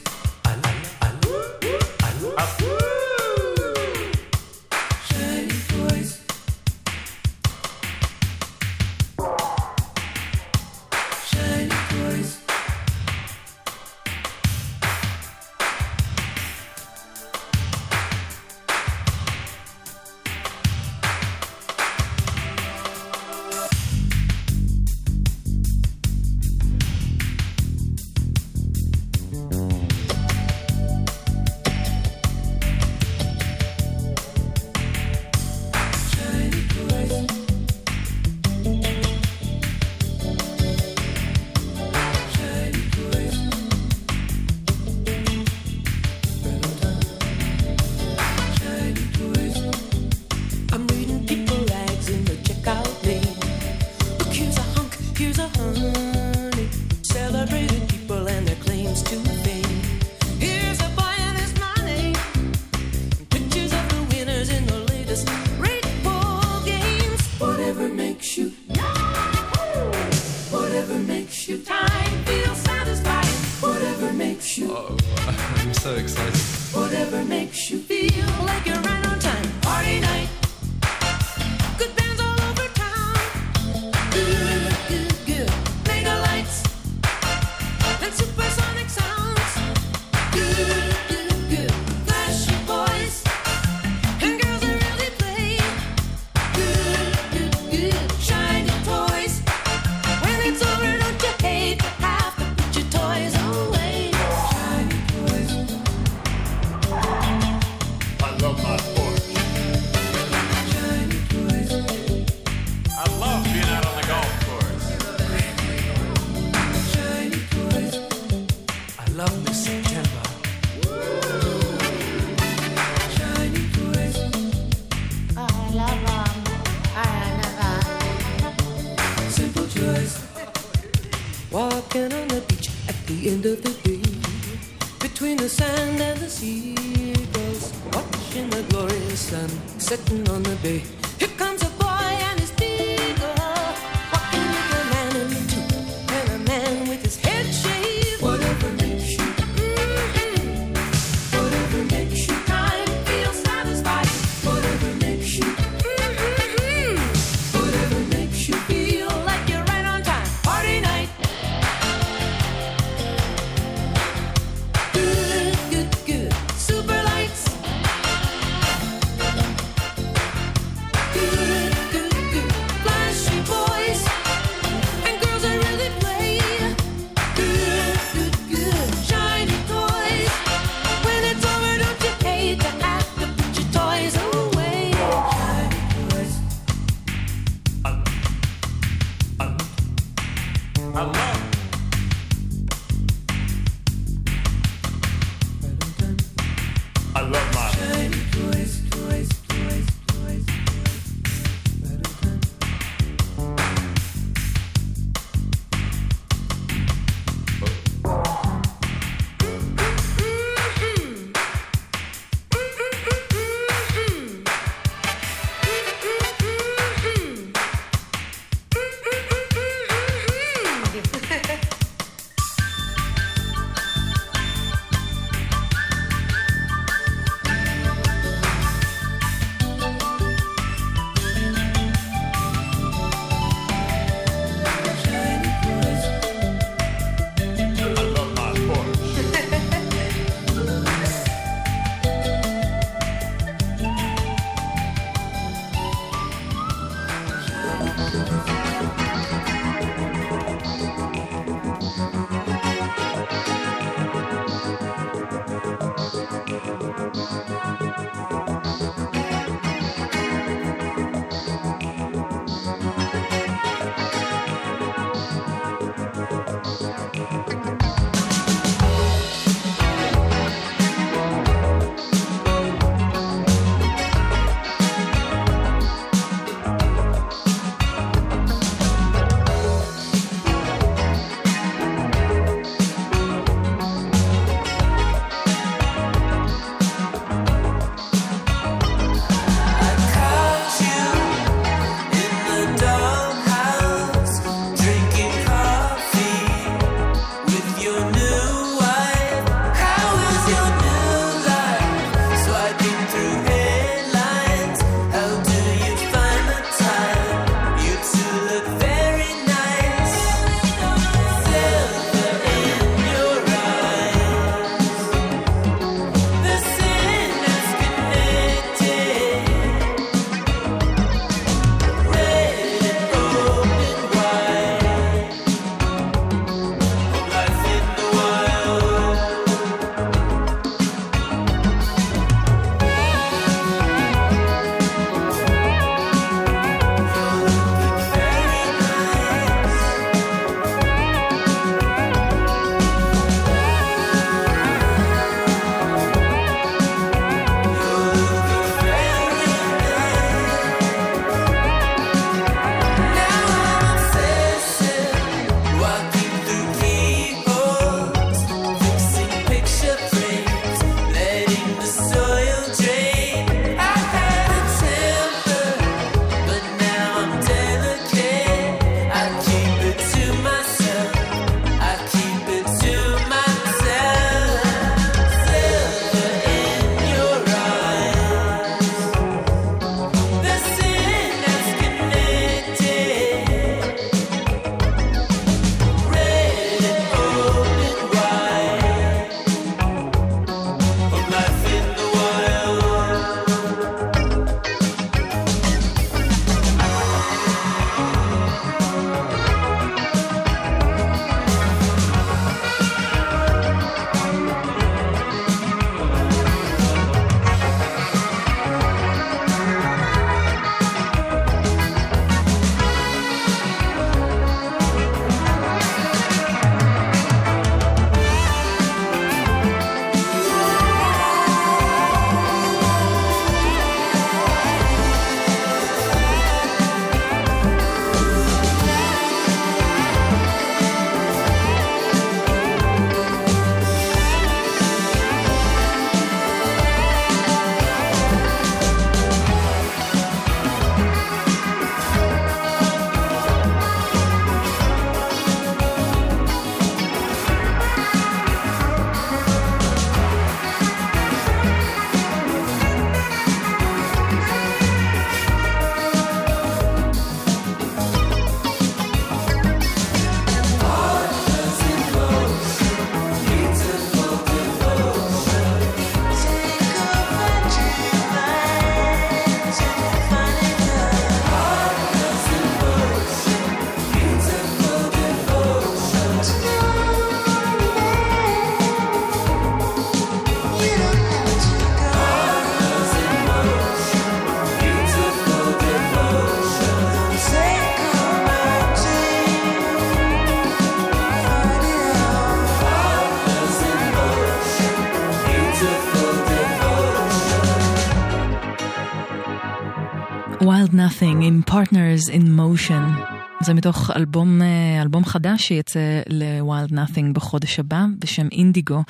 [500.90, 503.34] Wild Nothing עם Partners in Motion.
[503.62, 509.02] זה מתוך אלבום, אה, אלבום חדש שיצא ל-Wild Nothing בחודש הבא בשם אינדיגו.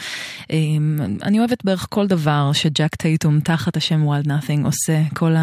[0.51, 0.57] אה,
[1.23, 5.03] אני אוהבת בערך כל דבר שג'ק טייטום תחת השם Wild Nothing עושה.
[5.15, 5.35] כל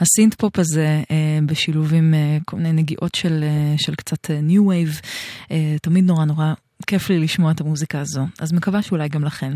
[0.00, 3.44] ה synth pop הזה אה, בשילוב עם אה, כל מיני נגיעות של,
[3.76, 5.00] של קצת new wave.
[5.82, 6.52] תמיד נורא נורא
[6.88, 9.54] כיף לי לשמוע את המוזיקה הזו, אז מקווה שאולי גם לכם.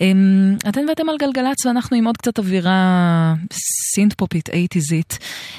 [0.00, 3.34] אמ, אתן ואתם על גלגלצ ואנחנו עם עוד קצת אווירה
[3.94, 5.18] סינט פופית אייטיזית,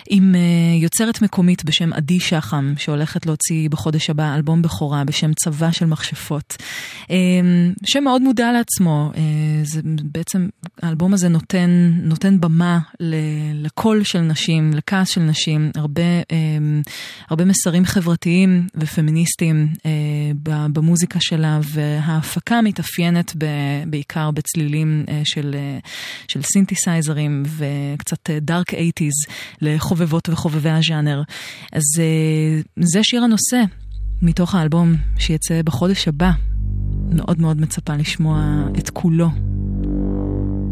[0.10, 0.40] עם אה,
[0.82, 6.58] יוצרת מקומית בשם עדי שחם, שהולכת להוציא בחודש הבא אלבום בכורה בשם צבא של מכשפות.
[7.10, 9.22] אמ, שמאוד מודע לעצמו, אה,
[9.64, 10.48] זה בעצם,
[10.82, 12.80] האלבום הזה נותן, נותן במה
[13.54, 16.02] לקול של נשים, לכעס של נשים, הרבה,
[16.32, 16.82] אמ,
[17.30, 19.92] הרבה מסרים חברתיים ופמיניסטיים אה,
[21.06, 25.80] במוזיקה שלה, וההפקה מתאפיינת ב- בעיקר בצלילים אה, של, אה,
[26.28, 29.14] של סינתסייזרים וקצת דארק אייטיז
[29.62, 31.22] לחובבות וחובבי הז'אנר.
[31.74, 33.64] אז אה, זה שיר הנושא
[34.22, 36.32] מתוך האלבום שיצא בחודש הבא.
[37.12, 39.30] מאוד מאוד מצפה לשמוע את כולו.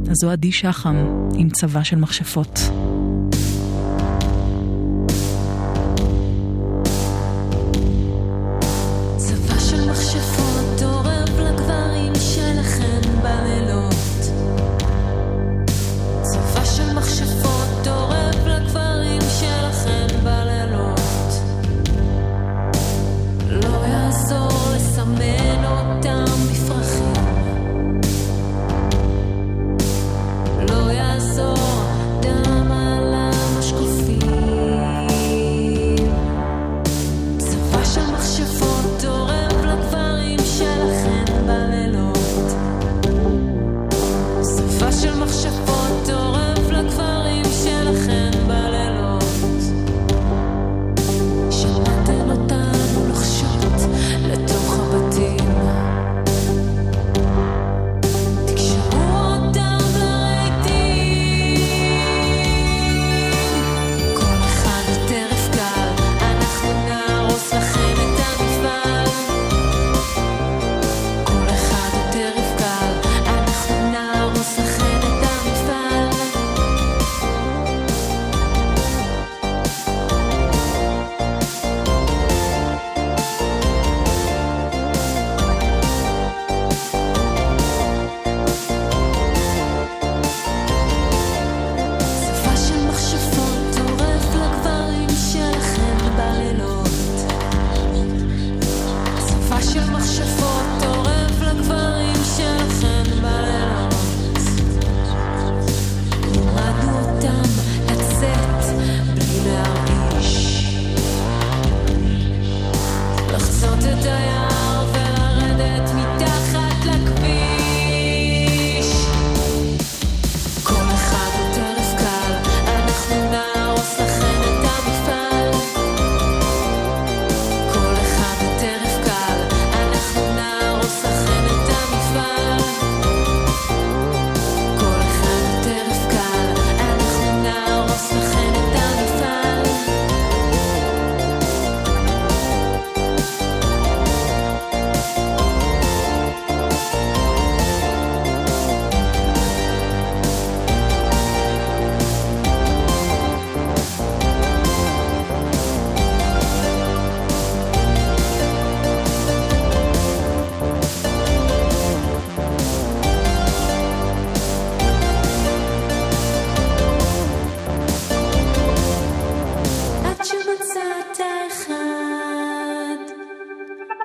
[0.09, 0.95] אז זו עדי שחם
[1.35, 2.59] עם צבא של מכשפות.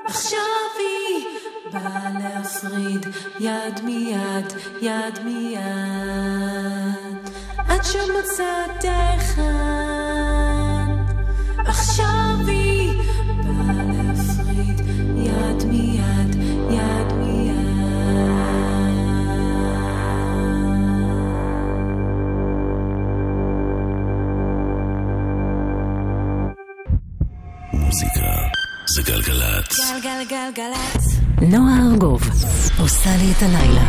[0.09, 0.39] עכשיו
[0.79, 1.27] היא
[1.73, 3.07] באה להפריד
[3.41, 5.61] יד מיד, יד מיד.
[7.69, 9.88] עד שמצאת אחד.
[29.97, 31.19] גלגלצ.
[31.43, 32.23] נועה ארגוב
[32.79, 33.85] עושה לי את הלילה.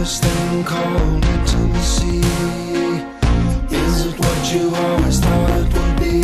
[0.00, 2.20] This thing called intimacy
[3.70, 6.22] Is it what you always thought it would be?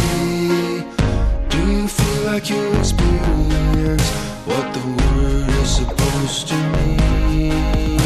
[1.51, 4.09] Do you feel like you experience
[4.49, 7.99] what the word is supposed to mean?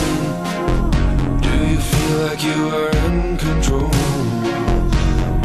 [1.46, 3.90] Do you feel like you are in control?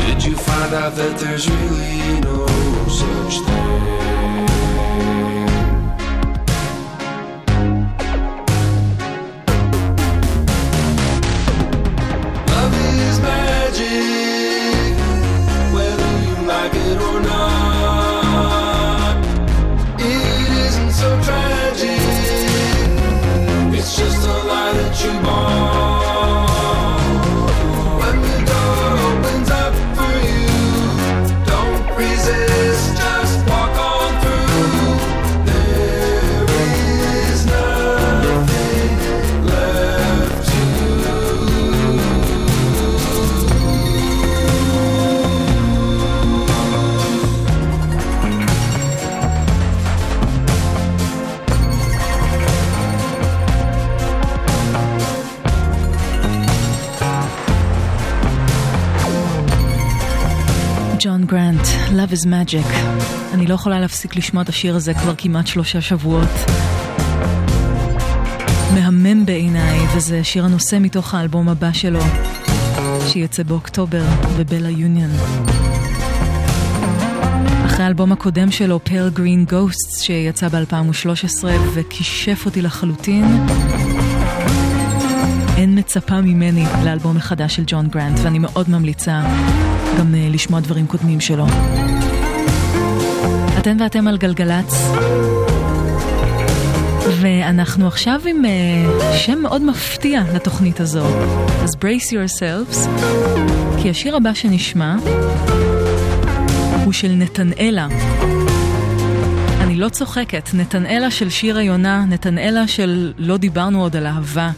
[0.08, 2.48] Did you find out that there's really no
[2.88, 4.55] such thing?
[23.86, 25.95] it's just a lie that you born
[62.06, 62.76] Love is Magic.
[63.34, 66.30] אני לא יכולה להפסיק לשמוע את השיר הזה כבר כמעט שלושה שבועות.
[68.74, 72.00] מהמם בעיניי, וזה שיר הנושא מתוך האלבום הבא שלו,
[73.08, 74.04] שיצא באוקטובר,
[74.40, 75.12] בבלה יוניון.
[77.66, 83.46] אחרי האלבום הקודם שלו, פייל גרין גוסט, שיצא ב-2013 וכישף אותי לחלוטין,
[85.58, 89.22] אין מצפה ממני לאלבום החדש של ג'ון גרנט, ואני מאוד ממליצה
[90.00, 91.46] גם uh, לשמוע דברים קודמים שלו.
[93.60, 94.74] אתן ואתם על גלגלצ,
[97.22, 101.06] ואנחנו עכשיו עם uh, שם מאוד מפתיע לתוכנית הזו.
[101.64, 102.90] אז brace yourselves,
[103.82, 104.96] כי השיר הבא שנשמע
[106.86, 107.88] הוא של נתנאלה.
[109.62, 114.52] אני לא צוחקת, נתנאלה של שיר היונה, נתנאלה של לא דיברנו עוד על אהבה.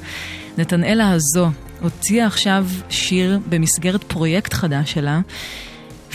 [0.57, 1.49] נתנאלה הזו
[1.81, 5.19] הוציאה עכשיו שיר במסגרת פרויקט חדש שלה,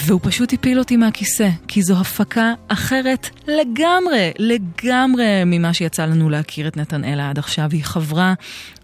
[0.06, 6.68] והוא פשוט הפיל אותי מהכיסא, כי זו הפקה אחרת לגמרי, לגמרי ממה שיצא לנו להכיר
[6.68, 7.68] את נתנאלה עד עכשיו.
[7.72, 8.34] היא חברה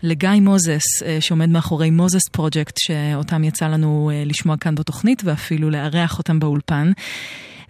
[0.03, 5.71] לגיא מוזס, אה, שעומד מאחורי מוזס פרויקט, שאותם יצא לנו אה, לשמוע כאן בתוכנית, ואפילו
[5.71, 6.93] לארח אותם באולפן.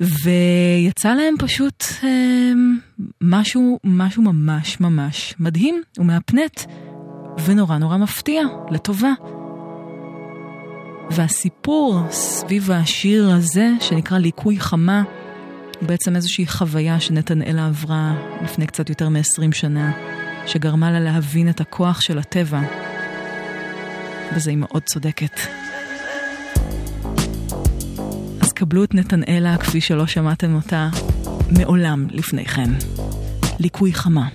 [0.01, 2.09] ויצא להם פשוט אה,
[3.21, 6.61] משהו, משהו ממש ממש מדהים ומהפנט.
[7.45, 9.13] ונורא נורא מפתיע, לטובה.
[11.11, 15.03] והסיפור סביב השיר הזה, שנקרא ליקוי חמה,
[15.81, 19.93] הוא בעצם איזושהי חוויה שנתנאלה עברה לפני קצת יותר מ-20 שנה,
[20.47, 22.61] שגרמה לה להבין את הכוח של הטבע.
[24.37, 25.41] בזה היא מאוד צודקת.
[28.41, 30.89] אז קבלו את נתנאלה כפי שלא שמעתם אותה
[31.59, 32.71] מעולם לפני כן.
[33.59, 34.29] ליקוי חמה.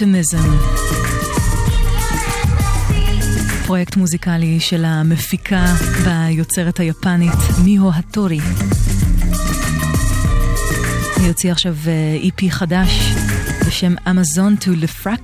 [0.00, 0.46] Optimism.
[3.66, 5.64] פרויקט מוזיקלי של המפיקה
[6.04, 8.40] והיוצרת היפנית מיהו הטורי.
[11.16, 11.76] היא הוציאה עכשיו
[12.22, 13.12] EP חדש
[13.66, 15.20] בשם אמזון טו לפרק,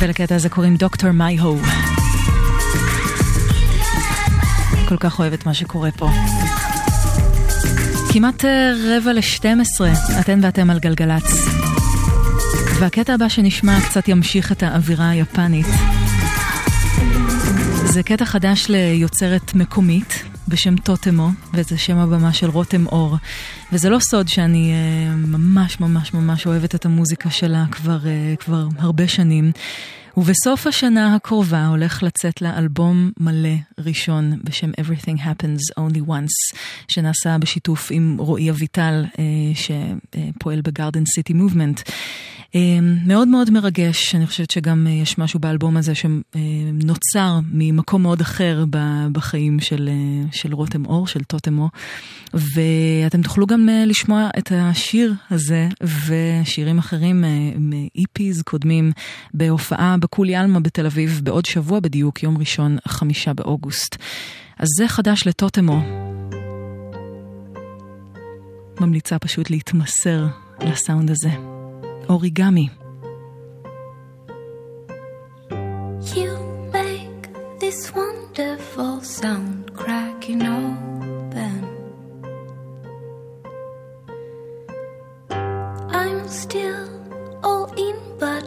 [0.00, 1.58] ולקטע הזה קוראים דוקטור מייהו.
[4.88, 6.10] כל כך אוהבת מה שקורה פה.
[8.12, 11.73] כמעט אה, רבע לשתים עשרה, אתן ואתם על גלגלצ.
[12.80, 15.66] והקטע הבא שנשמע קצת ימשיך את האווירה היפנית.
[17.84, 23.16] זה קטע חדש ליוצרת מקומית בשם טוטמו, וזה שם הבמה של רותם אור.
[23.72, 28.66] וזה לא סוד שאני uh, ממש ממש ממש אוהבת את המוזיקה שלה כבר, uh, כבר
[28.78, 29.52] הרבה שנים.
[30.16, 37.38] ובסוף השנה הקרובה הולך לצאת לה אלבום מלא ראשון בשם Everything Happens Only Once, שנעשה
[37.38, 39.18] בשיתוף עם רועי אביטל, uh,
[39.54, 41.80] שפועל בגארדן סיטי מובמנט.
[43.06, 48.64] מאוד מאוד מרגש, אני חושבת שגם יש משהו באלבום הזה שנוצר ממקום מאוד אחר
[49.12, 49.90] בחיים של,
[50.32, 51.68] של רותם אור, של טוטמו,
[52.34, 57.24] ואתם תוכלו גם לשמוע את השיר הזה ושירים אחרים
[57.58, 58.92] מ-EPs קודמים
[59.34, 63.96] בהופעה בקולי עלמה בתל אביב בעוד שבוע בדיוק, יום ראשון, חמישה באוגוסט.
[64.58, 65.82] אז זה חדש לטוטמו.
[68.80, 70.26] ממליצה פשוט להתמסר
[70.60, 71.30] לסאונד הזה.
[72.09, 72.69] אוריגמי.
[76.15, 76.31] You
[76.77, 77.23] make
[77.63, 81.59] this wonderful sound cracking open.
[86.01, 86.87] I'm still
[87.43, 88.43] all in, but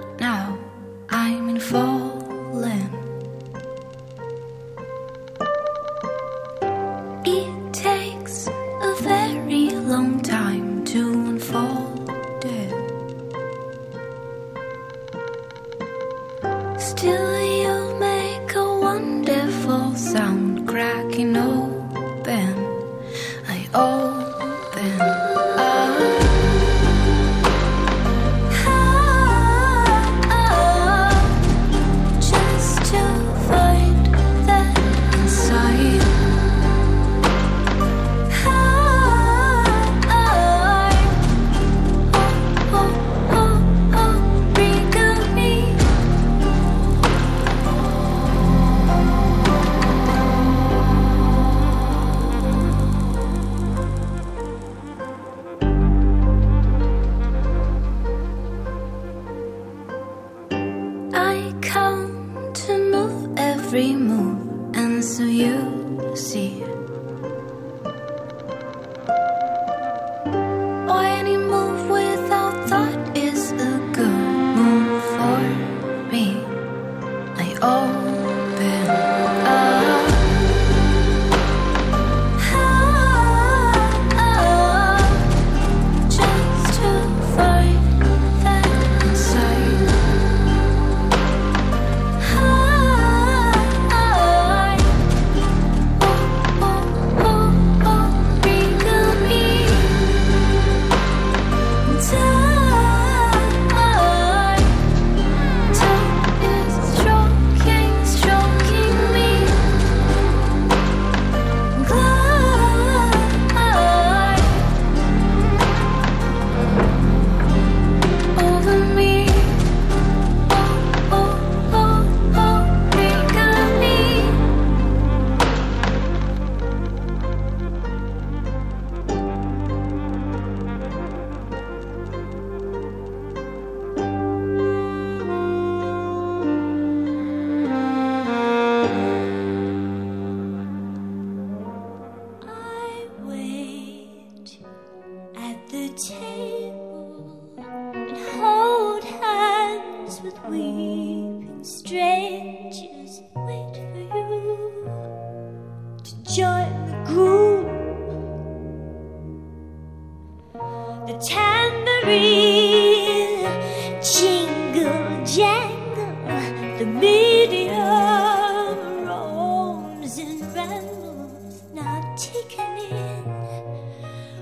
[172.49, 173.23] taken in.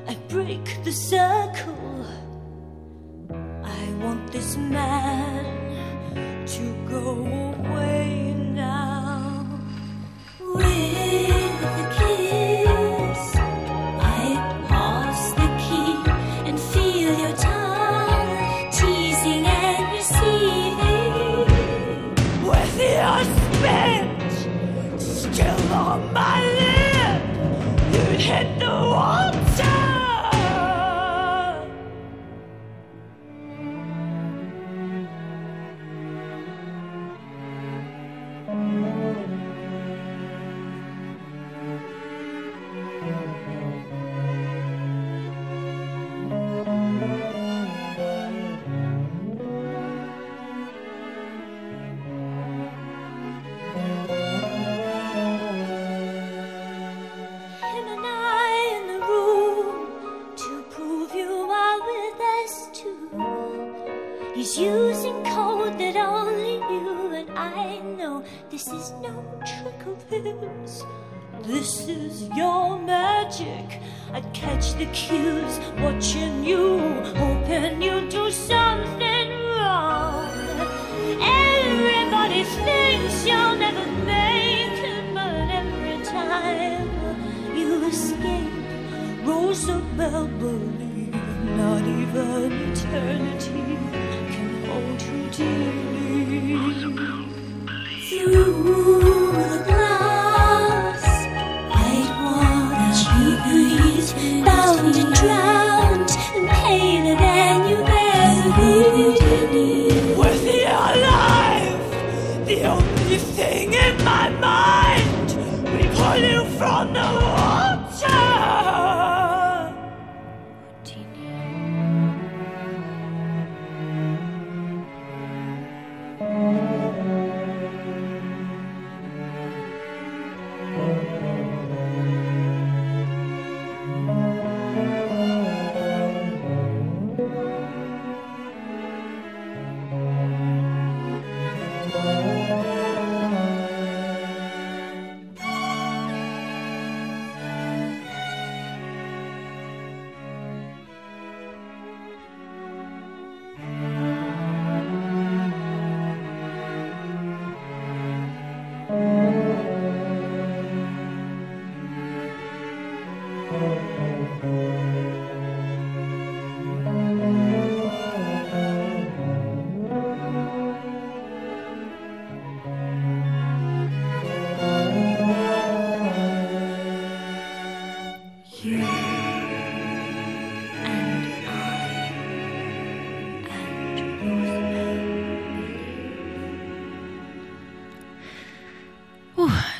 [0.07, 2.05] I break the circle.
[3.63, 5.45] I want this man
[6.47, 7.25] to go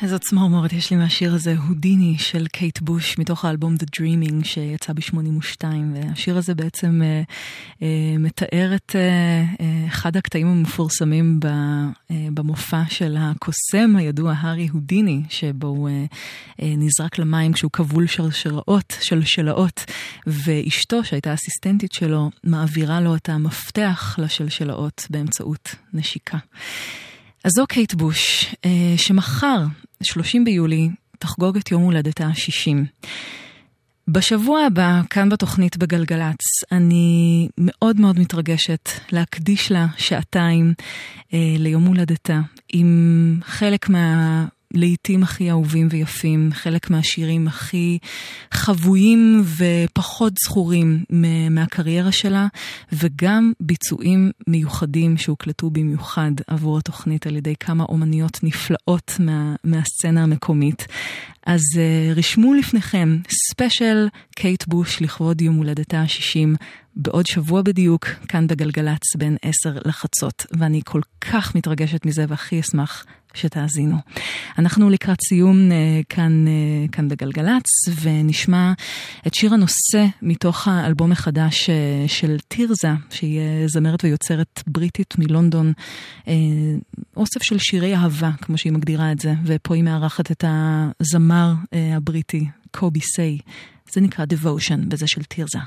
[0.06, 4.92] איזו צמרמורת יש לי מהשיר הזה, הודיני של קייט בוש, מתוך האלבום The Dreaming שיצא
[4.92, 5.64] ב-82,
[5.94, 7.22] והשיר הזה בעצם אה,
[7.82, 9.00] אה, מתאר את אה,
[9.60, 16.04] אה, אחד הקטעים המפורסמים ב, אה, במופע של הקוסם הידוע, הארי הודיני, שבו הוא אה,
[16.62, 19.84] אה, נזרק למים כשהוא כבול שרשראות, שלשלאות,
[20.26, 26.38] ואשתו, שהייתה אסיסטנטית שלו, מעבירה לו את המפתח לשלשלאות באמצעות נשיקה.
[27.44, 29.64] אז זו קייט בוש, אה, שמחר,
[30.02, 30.88] 30 ביולי,
[31.18, 32.76] תחגוג את יום הולדתה ה-60.
[34.08, 40.74] בשבוע הבא, כאן בתוכנית בגלגלצ, אני מאוד מאוד מתרגשת להקדיש לה שעתיים
[41.34, 42.40] אה, ליום הולדתה,
[42.72, 44.44] עם חלק מה...
[44.76, 47.98] לעיתים הכי אהובים ויפים, חלק מהשירים הכי
[48.52, 51.04] חבויים ופחות זכורים
[51.50, 52.46] מהקריירה שלה,
[52.92, 60.86] וגם ביצועים מיוחדים שהוקלטו במיוחד עבור התוכנית על ידי כמה אומניות נפלאות מה, מהסצנה המקומית.
[61.46, 63.18] אז אה, רשמו לפניכם
[63.50, 66.56] ספיישל קייט בוש לכבוד יום הולדתה ה-60
[66.96, 73.06] בעוד שבוע בדיוק, כאן בגלגלצ בין 10 לחצות, ואני כל כך מתרגשת מזה והכי אשמח
[73.36, 73.96] שתאזינו.
[74.58, 77.66] אנחנו לקראת סיום אה, כאן, אה, כאן בגלגלצ,
[78.00, 78.72] ונשמע
[79.26, 85.72] את שיר הנושא מתוך האלבום החדש uh, של טירזה, שהיא זמרת ויוצרת בריטית מלונדון,
[87.16, 92.46] אוסף של שירי אהבה, כמו שהיא מגדירה את זה, ופה היא מארחת את הזמר הבריטי,
[92.70, 93.38] קובי סיי.
[93.92, 95.58] זה נקרא Devotion, בזה של טירזה.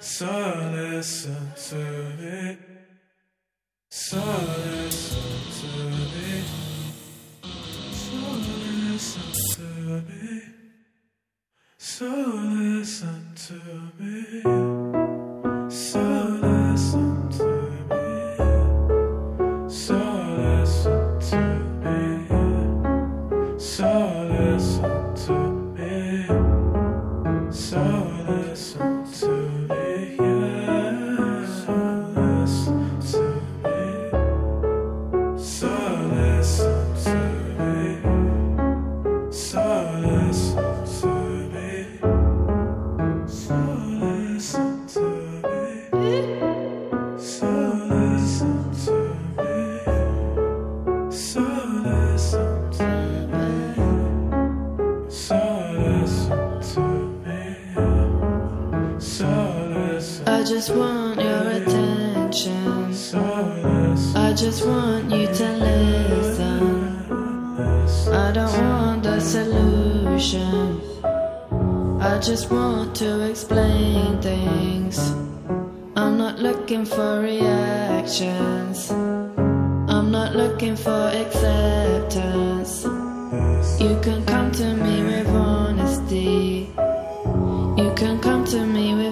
[0.00, 0.26] So
[0.74, 1.80] listen to
[2.18, 2.56] me.
[3.90, 4.22] So
[5.58, 6.67] to me.
[11.98, 13.54] So listen to
[13.98, 15.27] me.
[60.68, 62.92] Just want your attention.
[64.14, 66.86] I just want you to listen.
[68.12, 70.82] I don't want a solution.
[72.02, 74.98] I just want to explain things.
[75.96, 78.90] I'm not looking for reactions.
[78.90, 82.84] I'm not looking for acceptance.
[83.80, 86.68] You can come to me with honesty.
[87.78, 89.07] You can come to me with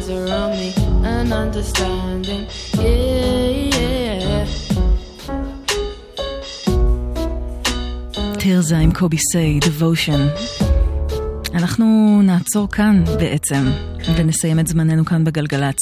[0.00, 0.72] hands around me
[1.04, 2.46] and understanding.
[2.74, 4.48] Yeah, yeah.
[8.38, 10.42] תירזה עם קובי סיי, Devotion.
[11.54, 13.70] אנחנו נעצור כאן בעצם,
[14.16, 15.78] ונסיים את זמננו כאן בגלגלצ.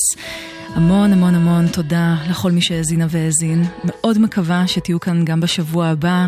[0.75, 3.65] המון המון המון תודה לכל מי שהאזינה והאזין.
[3.85, 6.27] מאוד מקווה שתהיו כאן גם בשבוע הבא,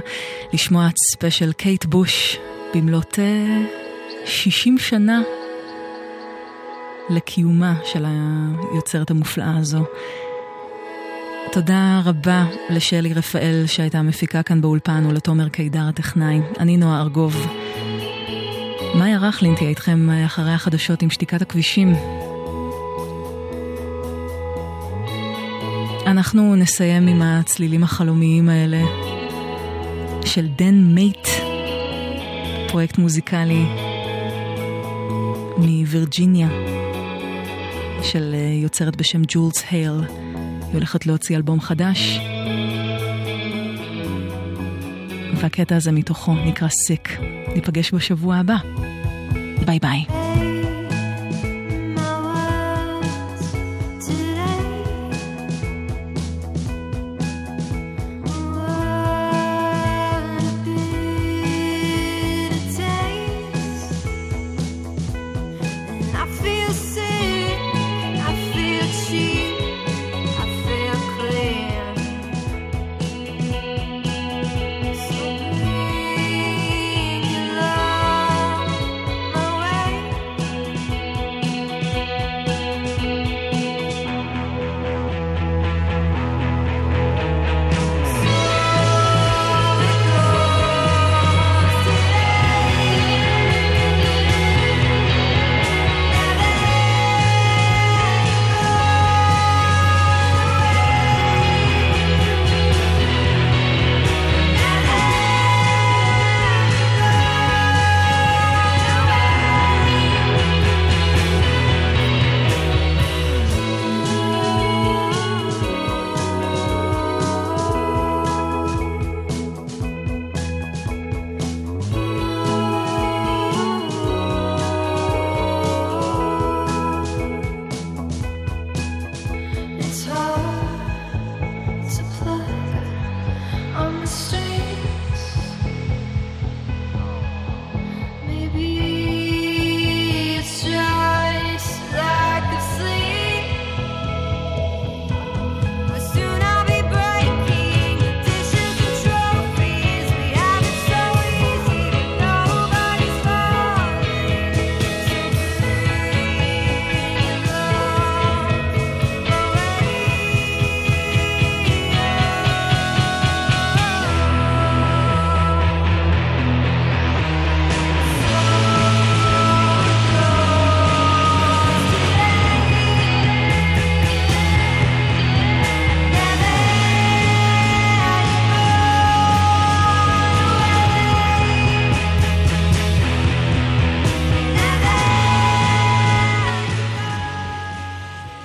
[0.53, 2.39] לשמוע את ספיישל קייט בוש
[2.75, 3.65] במלאת אה,
[4.25, 5.23] 60 שנה
[7.11, 8.05] לקיומה של
[8.73, 9.85] היוצרת המופלאה הזו.
[11.53, 16.41] תודה רבה לשלי רפאל שהייתה מפיקה כאן באולפן ולתומר קידר הטכנאי.
[16.59, 17.47] אני נועה ארגוב.
[18.95, 21.95] מאיה רכלין תהיה איתכם אחרי החדשות עם שתיקת הכבישים.
[26.07, 28.81] אנחנו נסיים עם הצלילים החלומיים האלה
[30.25, 31.29] של Den-Mate,
[32.69, 33.65] פרויקט מוזיקלי
[35.59, 36.49] מווירג'יניה
[38.03, 40.01] של אה, יוצרת בשם ג'ולס הייל.
[40.01, 42.21] היא הולכת להוציא אלבום חדש.
[45.37, 47.19] והקטע הזה מתוכו נקרא Sick.
[47.55, 48.57] ניפגש בשבוע הבא.
[49.67, 50.40] ביי ביי.